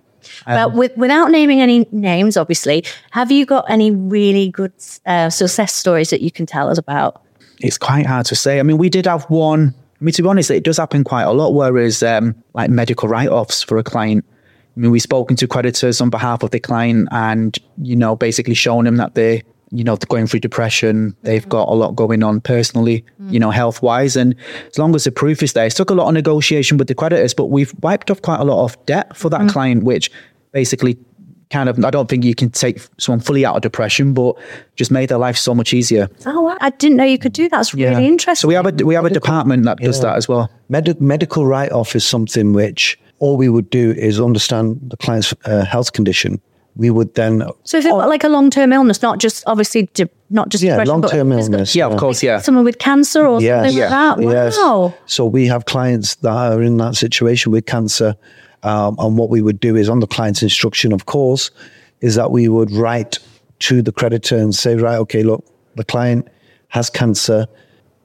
but 0.46 0.74
with, 0.74 0.96
without 0.96 1.32
naming 1.32 1.60
any 1.60 1.88
names, 1.90 2.36
obviously, 2.36 2.84
have 3.10 3.32
you 3.32 3.44
got 3.44 3.64
any 3.68 3.90
really 3.90 4.50
good 4.50 4.72
uh, 5.06 5.28
success 5.28 5.74
stories 5.74 6.10
that 6.10 6.20
you 6.20 6.30
can 6.30 6.46
tell 6.46 6.68
us 6.68 6.78
about? 6.78 7.20
it's 7.62 7.78
quite 7.78 8.06
hard 8.06 8.26
to 8.26 8.34
say. 8.34 8.58
I 8.58 8.62
mean, 8.62 8.78
we 8.78 8.88
did 8.88 9.06
have 9.06 9.24
one. 9.24 9.74
I 10.00 10.04
mean, 10.04 10.12
to 10.14 10.22
be 10.22 10.28
honest, 10.28 10.50
it 10.50 10.64
does 10.64 10.78
happen 10.78 11.04
quite 11.04 11.24
a 11.24 11.32
lot. 11.32 11.52
Whereas, 11.52 12.02
um, 12.02 12.34
like 12.54 12.70
medical 12.70 13.08
write-offs 13.08 13.62
for 13.62 13.76
a 13.76 13.84
client. 13.84 14.24
I 14.76 14.80
mean, 14.80 14.92
we've 14.92 15.02
spoken 15.02 15.36
to 15.36 15.46
creditors 15.46 16.00
on 16.00 16.10
behalf 16.10 16.42
of 16.42 16.52
the 16.52 16.60
client, 16.60 17.08
and 17.10 17.58
you 17.82 17.96
know, 17.96 18.16
basically 18.16 18.54
shown 18.54 18.84
them 18.84 18.96
that 18.96 19.14
they, 19.14 19.42
you 19.72 19.84
know, 19.84 19.96
they're 19.96 20.06
going 20.08 20.26
through 20.26 20.40
depression. 20.40 21.14
They've 21.22 21.46
got 21.48 21.68
a 21.68 21.74
lot 21.74 21.96
going 21.96 22.22
on 22.22 22.40
personally, 22.40 23.04
you 23.28 23.40
know, 23.40 23.50
health-wise, 23.50 24.16
and 24.16 24.34
as 24.68 24.78
long 24.78 24.94
as 24.94 25.04
the 25.04 25.12
proof 25.12 25.42
is 25.42 25.52
there, 25.52 25.66
it 25.66 25.74
took 25.74 25.90
a 25.90 25.94
lot 25.94 26.08
of 26.08 26.14
negotiation 26.14 26.78
with 26.78 26.88
the 26.88 26.94
creditors, 26.94 27.34
but 27.34 27.46
we've 27.46 27.74
wiped 27.82 28.10
off 28.10 28.22
quite 28.22 28.40
a 28.40 28.44
lot 28.44 28.64
of 28.64 28.86
debt 28.86 29.14
for 29.16 29.28
that 29.28 29.48
client, 29.50 29.82
which 29.82 30.10
basically 30.52 30.96
kind 31.50 31.68
of 31.68 31.84
I 31.84 31.90
don't 31.90 32.08
think 32.08 32.24
you 32.24 32.34
can 32.34 32.50
take 32.50 32.80
someone 32.98 33.20
fully 33.20 33.44
out 33.44 33.56
of 33.56 33.62
depression, 33.62 34.14
but 34.14 34.36
just 34.76 34.90
made 34.90 35.08
their 35.08 35.18
life 35.18 35.36
so 35.36 35.54
much 35.54 35.74
easier. 35.74 36.08
Oh. 36.26 36.56
I 36.60 36.70
didn't 36.70 36.96
know 36.96 37.04
you 37.04 37.18
could 37.18 37.32
do 37.32 37.44
that. 37.44 37.56
That's 37.56 37.74
really 37.74 38.06
interesting. 38.06 38.40
So 38.40 38.48
we 38.48 38.54
have 38.54 38.66
a 38.66 38.84
we 38.84 38.94
have 38.94 39.04
a 39.04 39.10
department 39.10 39.64
that 39.64 39.78
does 39.78 40.00
that 40.00 40.16
as 40.16 40.28
well. 40.28 40.50
Medi- 40.68 40.94
medical 41.00 41.46
write 41.46 41.72
off 41.72 41.94
is 41.96 42.04
something 42.04 42.52
which 42.52 42.98
all 43.18 43.36
we 43.36 43.48
would 43.48 43.70
do 43.70 43.92
is 43.92 44.20
understand 44.20 44.80
the 44.88 44.96
client's 44.96 45.34
uh, 45.44 45.64
health 45.64 45.92
condition. 45.92 46.40
We 46.76 46.88
would 46.88 47.14
then, 47.14 47.42
So 47.64 47.78
if 47.78 47.84
they've 47.84 47.92
got 47.92 48.08
like 48.08 48.24
a 48.24 48.28
long 48.28 48.48
term 48.48 48.72
illness, 48.72 49.02
not 49.02 49.18
just 49.18 49.42
obviously 49.46 49.90
de- 49.92 50.08
not 50.30 50.48
just 50.50 50.62
yeah, 50.62 50.82
long 50.84 51.02
term 51.02 51.32
illness. 51.32 51.74
Yeah, 51.74 51.86
of 51.88 51.98
course, 51.98 52.22
yeah. 52.22 52.38
someone 52.38 52.64
with 52.64 52.78
cancer 52.78 53.26
or 53.26 53.40
Yes. 53.42 53.74
something 53.74 53.80
like 53.80 53.90
that. 53.90 54.22
Yes. 54.22 54.56
Wow. 54.56 54.94
So 55.06 55.26
we 55.26 55.46
have 55.48 55.64
clients 55.64 56.14
that 56.16 56.30
are 56.30 56.62
in 56.62 56.76
that 56.78 56.94
situation 56.94 57.52
with 57.52 57.66
cancer. 57.66 58.16
Um, 58.62 58.96
and 58.98 59.16
what 59.16 59.30
we 59.30 59.40
would 59.42 59.60
do 59.60 59.76
is, 59.76 59.88
on 59.88 60.00
the 60.00 60.06
client's 60.06 60.42
instruction, 60.42 60.92
of 60.92 61.06
course, 61.06 61.50
is 62.00 62.14
that 62.14 62.30
we 62.30 62.48
would 62.48 62.70
write 62.72 63.18
to 63.60 63.82
the 63.82 63.92
creditor 63.92 64.36
and 64.36 64.54
say, 64.54 64.74
right, 64.76 64.96
okay, 64.96 65.22
look, 65.22 65.44
the 65.76 65.84
client 65.84 66.28
has 66.68 66.90
cancer. 66.90 67.46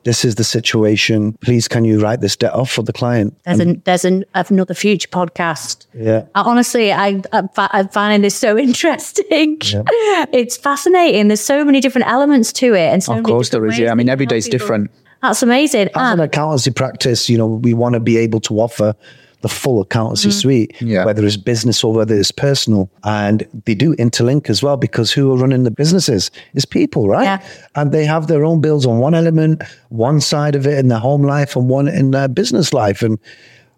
This 0.04 0.24
is 0.24 0.36
the 0.36 0.44
situation. 0.44 1.34
Please, 1.42 1.68
can 1.68 1.84
you 1.84 2.00
write 2.00 2.22
this 2.22 2.36
debt 2.36 2.54
off 2.54 2.70
for 2.72 2.84
the 2.84 2.94
client? 2.94 3.36
There's 3.44 3.60
an 3.60 3.82
there's 3.86 4.06
an 4.06 4.24
another 4.36 4.76
future 4.76 5.08
podcast. 5.08 5.88
Yeah. 5.96 6.26
I, 6.36 6.42
honestly, 6.42 6.94
I 6.94 7.22
I'm, 7.34 7.50
fi- 7.50 7.70
I'm 7.72 7.88
finding 7.90 8.22
this 8.22 8.36
so 8.36 8.56
interesting. 8.68 9.58
It's 9.62 10.58
fascinating. 10.58 11.28
There's 11.30 11.42
so 11.42 11.66
many 11.66 11.82
different 11.82 12.08
elements 12.08 12.54
to 12.54 12.76
it, 12.76 12.94
and 12.94 13.04
so 13.04 13.14
Of 13.14 13.18
many 13.18 13.26
course 13.26 13.50
there 13.50 13.62
different 13.62 13.74
is. 13.74 13.80
Yeah, 13.80 13.92
I 13.92 13.96
mean 13.96 14.06
that 14.06 14.12
every 14.14 14.26
you 14.26 14.28
can 14.28 14.36
day's 14.36 14.46
help 14.46 14.52
people. 14.52 14.66
different. 14.68 14.92
That's 15.24 15.42
amazing. 15.42 15.90
As 15.96 16.14
an 16.14 16.20
accountancy 16.20 16.70
practice, 16.70 17.28
you 17.28 17.38
know, 17.40 17.48
we 17.48 17.74
want 17.74 17.94
to 17.94 18.00
be 18.00 18.18
able 18.18 18.42
to 18.42 18.60
offer 18.60 18.94
the 19.42 19.50
full 19.50 19.82
accountancy 19.82 20.30
mm. 20.30 20.34
suite, 20.34 20.76
Yeah. 20.82 21.06
whether 21.06 21.26
it's 21.26 21.38
business 21.38 21.84
or 21.84 21.94
whether 21.94 22.16
it's 22.16 22.32
personal. 22.32 22.90
And 23.04 23.48
they 23.66 23.76
do 23.76 23.96
interlink 23.96 24.50
as 24.50 24.64
well 24.64 24.78
because 24.78 25.12
who 25.12 25.32
are 25.32 25.38
running 25.38 25.64
the 25.64 25.72
businesses 25.72 26.32
is 26.54 26.66
people, 26.66 27.08
right? 27.08 27.24
Yeah. 27.24 27.48
And 27.76 27.92
they 27.92 28.06
have 28.06 28.28
their 28.28 28.44
own 28.44 28.62
bills 28.62 28.86
on 28.86 29.00
one 29.00 29.16
element, 29.16 29.64
one 29.90 30.22
side 30.22 30.56
of 30.56 30.66
it 30.66 30.80
in 30.80 30.88
their 30.88 31.00
home 31.00 31.24
life 31.24 31.56
and 31.56 31.70
one 31.70 31.88
in 31.88 32.12
their 32.12 32.28
business 32.28 32.74
life. 32.74 33.02
And 33.02 33.20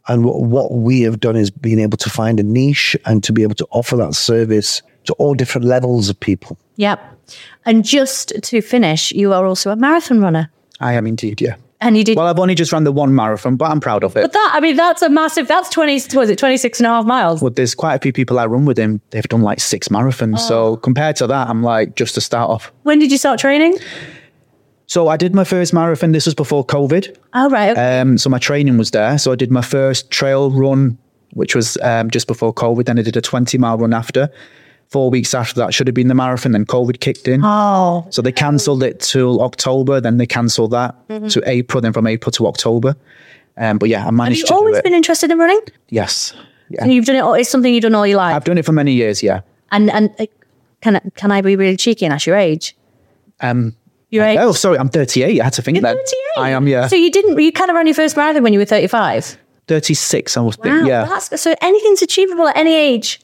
and 0.09 0.23
what, 0.23 0.41
what 0.43 0.71
we 0.71 1.01
have 1.01 1.19
done 1.19 1.35
is 1.35 1.51
being 1.51 1.79
able 1.79 1.97
to 1.97 2.09
find 2.09 2.39
a 2.39 2.43
niche 2.43 2.95
and 3.05 3.23
to 3.25 3.33
be 3.33 3.43
able 3.43 3.55
to 3.55 3.67
offer 3.71 3.97
that 3.97 4.15
service 4.15 4.81
to 5.03 5.13
all 5.13 5.33
different 5.33 5.67
levels 5.67 6.09
of 6.09 6.19
people. 6.19 6.57
Yep. 6.77 6.99
And 7.65 7.83
just 7.83 8.33
to 8.41 8.61
finish, 8.61 9.11
you 9.11 9.33
are 9.33 9.45
also 9.45 9.71
a 9.71 9.75
marathon 9.75 10.21
runner. 10.21 10.49
I 10.79 10.93
am 10.93 11.07
indeed, 11.07 11.41
yeah. 11.41 11.55
And 11.79 11.95
you 11.95 12.03
did. 12.03 12.17
Well, 12.17 12.25
I've 12.25 12.39
only 12.39 12.55
just 12.55 12.71
run 12.71 12.85
the 12.85 12.91
one 12.91 13.13
marathon, 13.13 13.55
but 13.55 13.69
I'm 13.69 13.79
proud 13.79 14.03
of 14.03 14.17
it. 14.17 14.21
but 14.21 14.33
that, 14.33 14.51
I 14.55 14.59
mean, 14.59 14.75
that's 14.75 15.03
a 15.03 15.09
massive, 15.09 15.47
that's 15.47 15.69
20, 15.69 15.93
was 16.15 16.29
it 16.29 16.39
26 16.39 16.79
and 16.79 16.87
a 16.87 16.89
half 16.89 17.05
miles? 17.05 17.41
Well, 17.41 17.51
there's 17.51 17.75
quite 17.75 17.93
a 17.93 17.99
few 17.99 18.11
people 18.11 18.39
I 18.39 18.47
run 18.47 18.65
with 18.65 18.79
him. 18.79 18.99
They've 19.11 19.27
done 19.27 19.41
like 19.43 19.59
six 19.59 19.87
marathons. 19.89 20.35
Oh. 20.37 20.47
So 20.47 20.77
compared 20.77 21.15
to 21.17 21.27
that, 21.27 21.49
I'm 21.49 21.61
like 21.61 21.95
just 21.95 22.15
to 22.15 22.21
start 22.21 22.49
off. 22.49 22.71
When 22.83 22.97
did 22.97 23.11
you 23.11 23.17
start 23.19 23.39
training? 23.39 23.77
So 24.87 25.09
I 25.09 25.17
did 25.17 25.35
my 25.35 25.43
first 25.43 25.73
marathon. 25.73 26.13
This 26.13 26.25
was 26.25 26.33
before 26.33 26.65
COVID. 26.65 27.15
Oh, 27.33 27.49
right. 27.49 27.71
okay. 27.71 27.99
Um, 27.99 28.17
so 28.17 28.29
my 28.29 28.39
training 28.39 28.77
was 28.77 28.91
there. 28.91 29.17
So 29.17 29.31
I 29.31 29.35
did 29.35 29.51
my 29.51 29.61
first 29.61 30.09
trail 30.09 30.49
run, 30.49 30.97
which 31.33 31.53
was 31.53 31.77
um, 31.83 32.09
just 32.09 32.25
before 32.25 32.53
COVID. 32.53 32.85
Then 32.85 32.97
I 32.97 33.03
did 33.03 33.17
a 33.17 33.21
20 33.21 33.57
mile 33.57 33.77
run 33.77 33.93
after. 33.93 34.29
Four 34.89 35.09
weeks 35.09 35.33
after 35.33 35.55
that 35.61 35.73
should 35.73 35.87
have 35.87 35.93
been 35.95 36.07
the 36.07 36.15
marathon. 36.15 36.53
Then 36.53 36.65
COVID 36.65 36.99
kicked 37.01 37.27
in. 37.27 37.41
oh, 37.43 38.07
So 38.09 38.21
they 38.21 38.31
cancelled 38.31 38.83
it 38.83 38.99
till 39.01 39.41
October. 39.41 39.99
Then 39.99 40.17
they 40.17 40.25
cancelled 40.25 40.71
that 40.71 40.95
to 41.09 41.41
April. 41.45 41.81
Then 41.81 41.91
from 41.93 42.07
April 42.07 42.31
to 42.31 42.47
October. 42.47 42.95
Um, 43.57 43.77
but 43.79 43.89
yeah, 43.89 44.01
I 44.01 44.05
have 44.05 44.13
managed 44.13 44.39
you 44.39 44.45
to 44.45 44.53
do 44.53 44.55
always 44.55 44.81
been 44.81 44.93
interested 44.93 45.29
in 45.31 45.37
running? 45.39 45.59
yes. 45.89 46.33
Yeah. 46.69 46.83
And 46.83 46.93
you've 46.93 47.05
done 47.05 47.15
it, 47.15 47.19
all, 47.19 47.33
it's 47.33 47.49
something 47.49 47.73
you've 47.73 47.81
done 47.83 47.95
all 47.95 48.05
your 48.05 48.17
life. 48.17 48.35
I've 48.35 48.43
done 48.43 48.57
it 48.57 48.65
for 48.65 48.73
many 48.73 48.91
years. 48.91 49.23
Yeah. 49.23 49.39
and, 49.71 49.89
and 49.89 50.13
uh, 50.19 50.25
can, 50.81 50.97
I- 50.97 51.01
can 51.15 51.31
I 51.31 51.41
be 51.41 51.55
really 51.55 51.77
cheeky 51.77 52.03
and 52.05 52.13
ask 52.13 52.27
your 52.27 52.35
age? 52.35 52.75
Um, 53.39 53.73
Your 54.09 54.25
age? 54.25 54.37
oh, 54.41 54.51
sorry. 54.51 54.77
I'm 54.77 54.89
38. 54.89 55.39
I 55.39 55.43
had 55.45 55.53
to 55.53 55.61
think 55.61 55.77
You're 55.77 55.83
that. 55.83 55.95
38? 55.95 56.43
I 56.43 56.49
am. 56.51 56.67
Yeah. 56.67 56.87
So 56.87 56.95
you 56.97 57.09
didn't, 57.09 57.39
you 57.39 57.51
kind 57.53 57.69
of 57.69 57.75
ran 57.75 57.87
your 57.87 57.93
first 57.93 58.17
marathon 58.17 58.43
when 58.43 58.51
you 58.53 58.59
were 58.59 58.65
35? 58.65 59.37
36. 59.67 60.35
I 60.37 60.41
was. 60.41 60.57
Wow, 60.57 60.83
yeah. 60.85 61.05
That's, 61.05 61.41
so 61.41 61.55
anything's 61.61 62.01
achievable 62.01 62.47
at 62.49 62.57
any 62.57 62.73
age. 62.75 63.21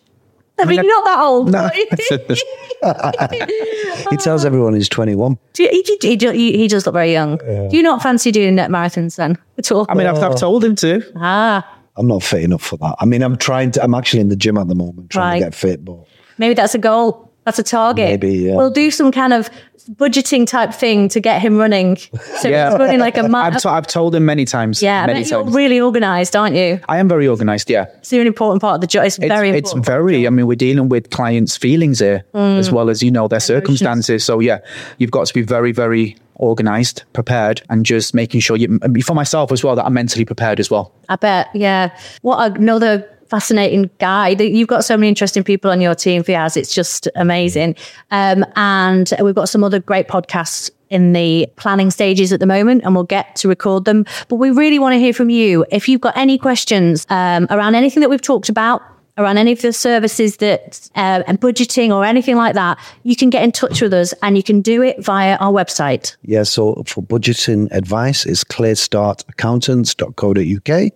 I 0.60 0.66
mean, 0.66 0.84
you're 0.84 0.86
not 0.86 1.06
that 1.06 1.20
old. 1.20 1.52
No. 1.52 1.70
He 4.10 4.18
tells 4.18 4.46
everyone 4.46 4.74
he's 4.74 4.90
21. 4.90 5.38
Do 5.54 5.64
you- 5.64 5.70
he, 5.70 5.98
he, 6.02 6.18
he, 6.18 6.58
he 6.58 6.68
does 6.68 6.86
look 6.86 6.94
very 6.94 7.12
young. 7.12 7.38
Do 7.38 7.70
you 7.72 7.82
not 7.84 8.02
fancy 8.04 8.32
doing 8.32 8.56
net 8.56 8.70
marathons 8.70 9.16
then 9.16 9.38
at 9.58 9.72
all? 9.72 9.86
I 9.90 9.94
mean, 9.96 10.08
I've, 10.08 10.18
I've 10.22 10.36
told 10.38 10.64
him 10.64 10.76
to. 10.78 11.02
ah, 11.18 11.68
I'm 11.96 12.08
not 12.08 12.24
fit 12.24 12.44
enough 12.44 12.64
for 12.64 12.78
that. 12.78 12.96
I 13.00 13.06
mean, 13.06 13.22
I'm 13.22 13.38
trying 13.38 13.72
to, 13.72 13.84
I'm 13.84 13.94
actually 13.94 14.22
in 14.22 14.30
the 14.30 14.36
gym 14.36 14.58
at 14.58 14.68
the 14.68 14.74
moment 14.76 15.12
trying 15.12 15.34
Right. 15.34 15.40
to 15.40 15.46
get 15.46 15.56
fit, 15.56 15.86
but 15.86 15.98
maybe 16.38 16.54
that's 16.56 16.74
a 16.76 16.80
goal. 16.80 17.32
That's 17.46 17.60
a 17.60 17.64
target. 17.64 18.10
Maybe, 18.22 18.34
yeah. 18.38 18.56
We'll 18.56 18.72
do 18.72 18.90
some 18.92 19.12
kind 19.12 19.34
of 19.34 19.50
budgeting 19.96 20.48
type 20.48 20.74
thing 20.74 21.10
to 21.10 21.20
get 21.20 21.42
him 21.42 21.58
running. 21.58 21.98
So 22.40 22.48
Yeah. 22.50 22.70
he's 22.72 22.80
running 22.80 23.00
like 23.00 23.18
a 23.18 23.24
I've, 23.24 23.58
to, 23.62 23.70
I've 23.70 23.88
told 23.88 24.16
him 24.16 24.26
many 24.26 24.46
times. 24.46 24.82
yeah, 24.82 25.06
many 25.06 25.24
you're 25.24 25.44
times. 25.44 25.54
really 25.56 25.80
organised, 25.82 26.36
aren't 26.36 26.56
you? 26.56 26.80
I 26.90 26.98
am 27.00 27.08
very 27.10 27.28
organised. 27.28 27.70
Yeah. 27.70 27.86
It's 28.00 28.12
an 28.14 28.26
important 28.28 28.62
part 28.62 28.76
of 28.76 28.82
the 28.82 28.88
job. 28.88 29.06
It's, 29.06 29.18
It's, 29.18 29.28
very 29.28 29.50
it's 29.50 29.74
very. 29.74 30.26
I 30.26 30.30
mean, 30.30 30.48
we're 30.48 30.56
dealing 30.56 30.90
with 30.90 31.10
clients' 31.10 31.58
feelings 31.58 32.00
here 32.00 32.24
Mm. 32.34 32.58
as 32.60 32.72
well 32.72 32.90
as 32.90 33.04
you 33.04 33.12
know 33.12 33.28
their 33.28 33.40
circumstances. 33.40 34.24
So 34.24 34.40
yeah, 34.40 34.60
you've 34.98 35.12
got 35.12 35.28
to 35.28 35.34
be 35.34 35.42
very, 35.42 35.72
very 35.74 36.16
organised, 36.40 37.04
prepared, 37.14 37.62
and 37.70 37.86
just 37.86 38.14
making 38.14 38.40
sure 38.42 38.58
you. 38.58 38.80
For 39.06 39.14
myself 39.14 39.52
as 39.52 39.64
well, 39.64 39.76
that 39.76 39.86
I'm 39.86 39.94
mentally 39.94 40.26
prepared 40.26 40.60
as 40.60 40.70
well. 40.72 40.92
I 41.10 41.16
bet. 41.16 41.48
Yeah. 41.54 41.96
What 42.22 42.58
another 42.58 43.08
fascinating 43.34 43.90
guy. 43.98 44.30
You've 44.30 44.68
got 44.68 44.86
so 44.86 44.96
many 44.96 45.08
interesting 45.08 45.44
people 45.44 45.72
on 45.72 45.82
your 45.82 45.96
team, 45.96 46.22
Fiaz. 46.22 46.56
It's 46.56 46.72
just 46.72 47.08
amazing. 47.16 47.76
Um, 48.12 48.46
and 48.56 49.12
we've 49.24 49.34
got 49.34 49.50
some 49.50 49.64
other 49.64 49.80
great 49.80 50.08
podcasts 50.08 50.70
in 50.92 51.14
the 51.14 51.48
planning 51.56 51.90
stages 51.90 52.32
at 52.32 52.40
the 52.40 52.46
moment, 52.46 52.84
and 52.84 52.94
we'll 52.94 53.06
get 53.06 53.36
to 53.38 53.48
record 53.48 53.86
them. 53.86 54.06
But 54.28 54.36
we 54.36 54.52
really 54.52 54.78
want 54.78 54.94
to 54.94 55.00
hear 55.00 55.14
from 55.14 55.32
you. 55.32 55.66
If 55.72 55.90
you've 55.90 56.02
got 56.02 56.16
any 56.16 56.38
questions 56.38 57.08
um, 57.10 57.48
around 57.50 57.74
anything 57.74 58.02
that 58.02 58.10
we've 58.12 58.22
talked 58.22 58.50
about, 58.50 58.84
around 59.18 59.40
any 59.40 59.52
of 59.52 59.62
the 59.62 59.74
services 59.74 60.38
that 60.38 60.88
uh, 60.96 61.24
and 61.26 61.42
budgeting 61.42 61.90
or 61.90 62.06
anything 62.06 62.36
like 62.36 62.54
that, 62.54 62.78
you 63.02 63.16
can 63.16 63.32
get 63.32 63.44
in 63.44 63.52
touch 63.52 63.82
with 63.82 63.94
us, 63.94 64.14
and 64.22 64.38
you 64.38 64.44
can 64.44 64.62
do 64.62 64.84
it 64.84 65.04
via 65.04 65.38
our 65.38 65.52
website. 65.52 66.16
yeah. 66.22 66.44
So 66.44 66.84
for 66.86 67.02
budgeting 67.02 67.68
advice, 67.72 68.28
is 68.28 68.44
clearstartaccountants.co.uk 68.44 70.92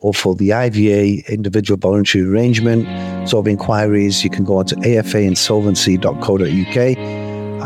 or 0.00 0.12
for 0.14 0.34
the 0.34 0.52
IVA 0.52 1.22
individual 1.32 1.78
voluntary 1.78 2.24
arrangement 2.24 2.86
sort 3.28 3.44
of 3.44 3.48
inquiries, 3.48 4.24
you 4.24 4.30
can 4.30 4.44
go 4.44 4.56
on 4.58 4.64
to 4.66 4.76
afainsolvency.co.uk 4.76 6.98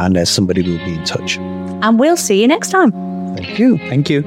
and 0.01 0.17
uh, 0.17 0.25
somebody 0.25 0.63
will 0.63 0.85
be 0.85 0.95
in 0.95 1.05
touch. 1.05 1.39
And 1.39 1.99
we'll 1.99 2.17
see 2.17 2.41
you 2.41 2.49
next 2.49 2.71
time. 2.71 2.93
Thank 3.37 3.59
you. 3.59 3.79
Thank 3.79 4.11
you. 4.11 4.23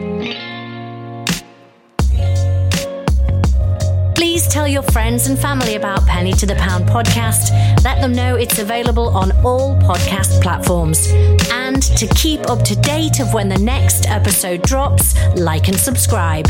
Please 4.15 4.47
tell 4.47 4.67
your 4.67 4.83
friends 4.83 5.27
and 5.27 5.37
family 5.37 5.75
about 5.75 6.05
Penny 6.05 6.31
to 6.33 6.45
the 6.45 6.55
Pound 6.55 6.85
podcast. 6.85 7.51
Let 7.83 8.01
them 8.01 8.13
know 8.13 8.35
it's 8.35 8.59
available 8.59 9.09
on 9.09 9.31
all 9.43 9.75
podcast 9.81 10.41
platforms. 10.41 11.11
And 11.51 11.81
to 11.97 12.07
keep 12.15 12.49
up 12.49 12.63
to 12.65 12.75
date 12.75 13.19
of 13.19 13.33
when 13.33 13.49
the 13.49 13.59
next 13.59 14.07
episode 14.07 14.63
drops, 14.63 15.15
like 15.35 15.67
and 15.67 15.77
subscribe. 15.77 16.47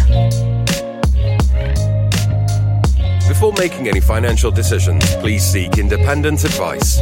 Before 3.37 3.53
making 3.59 3.87
any 3.87 3.99
financial 3.99 4.49
decisions, 4.49 5.05
please 5.17 5.43
seek 5.45 5.77
independent 5.77 6.43
advice. 6.43 6.97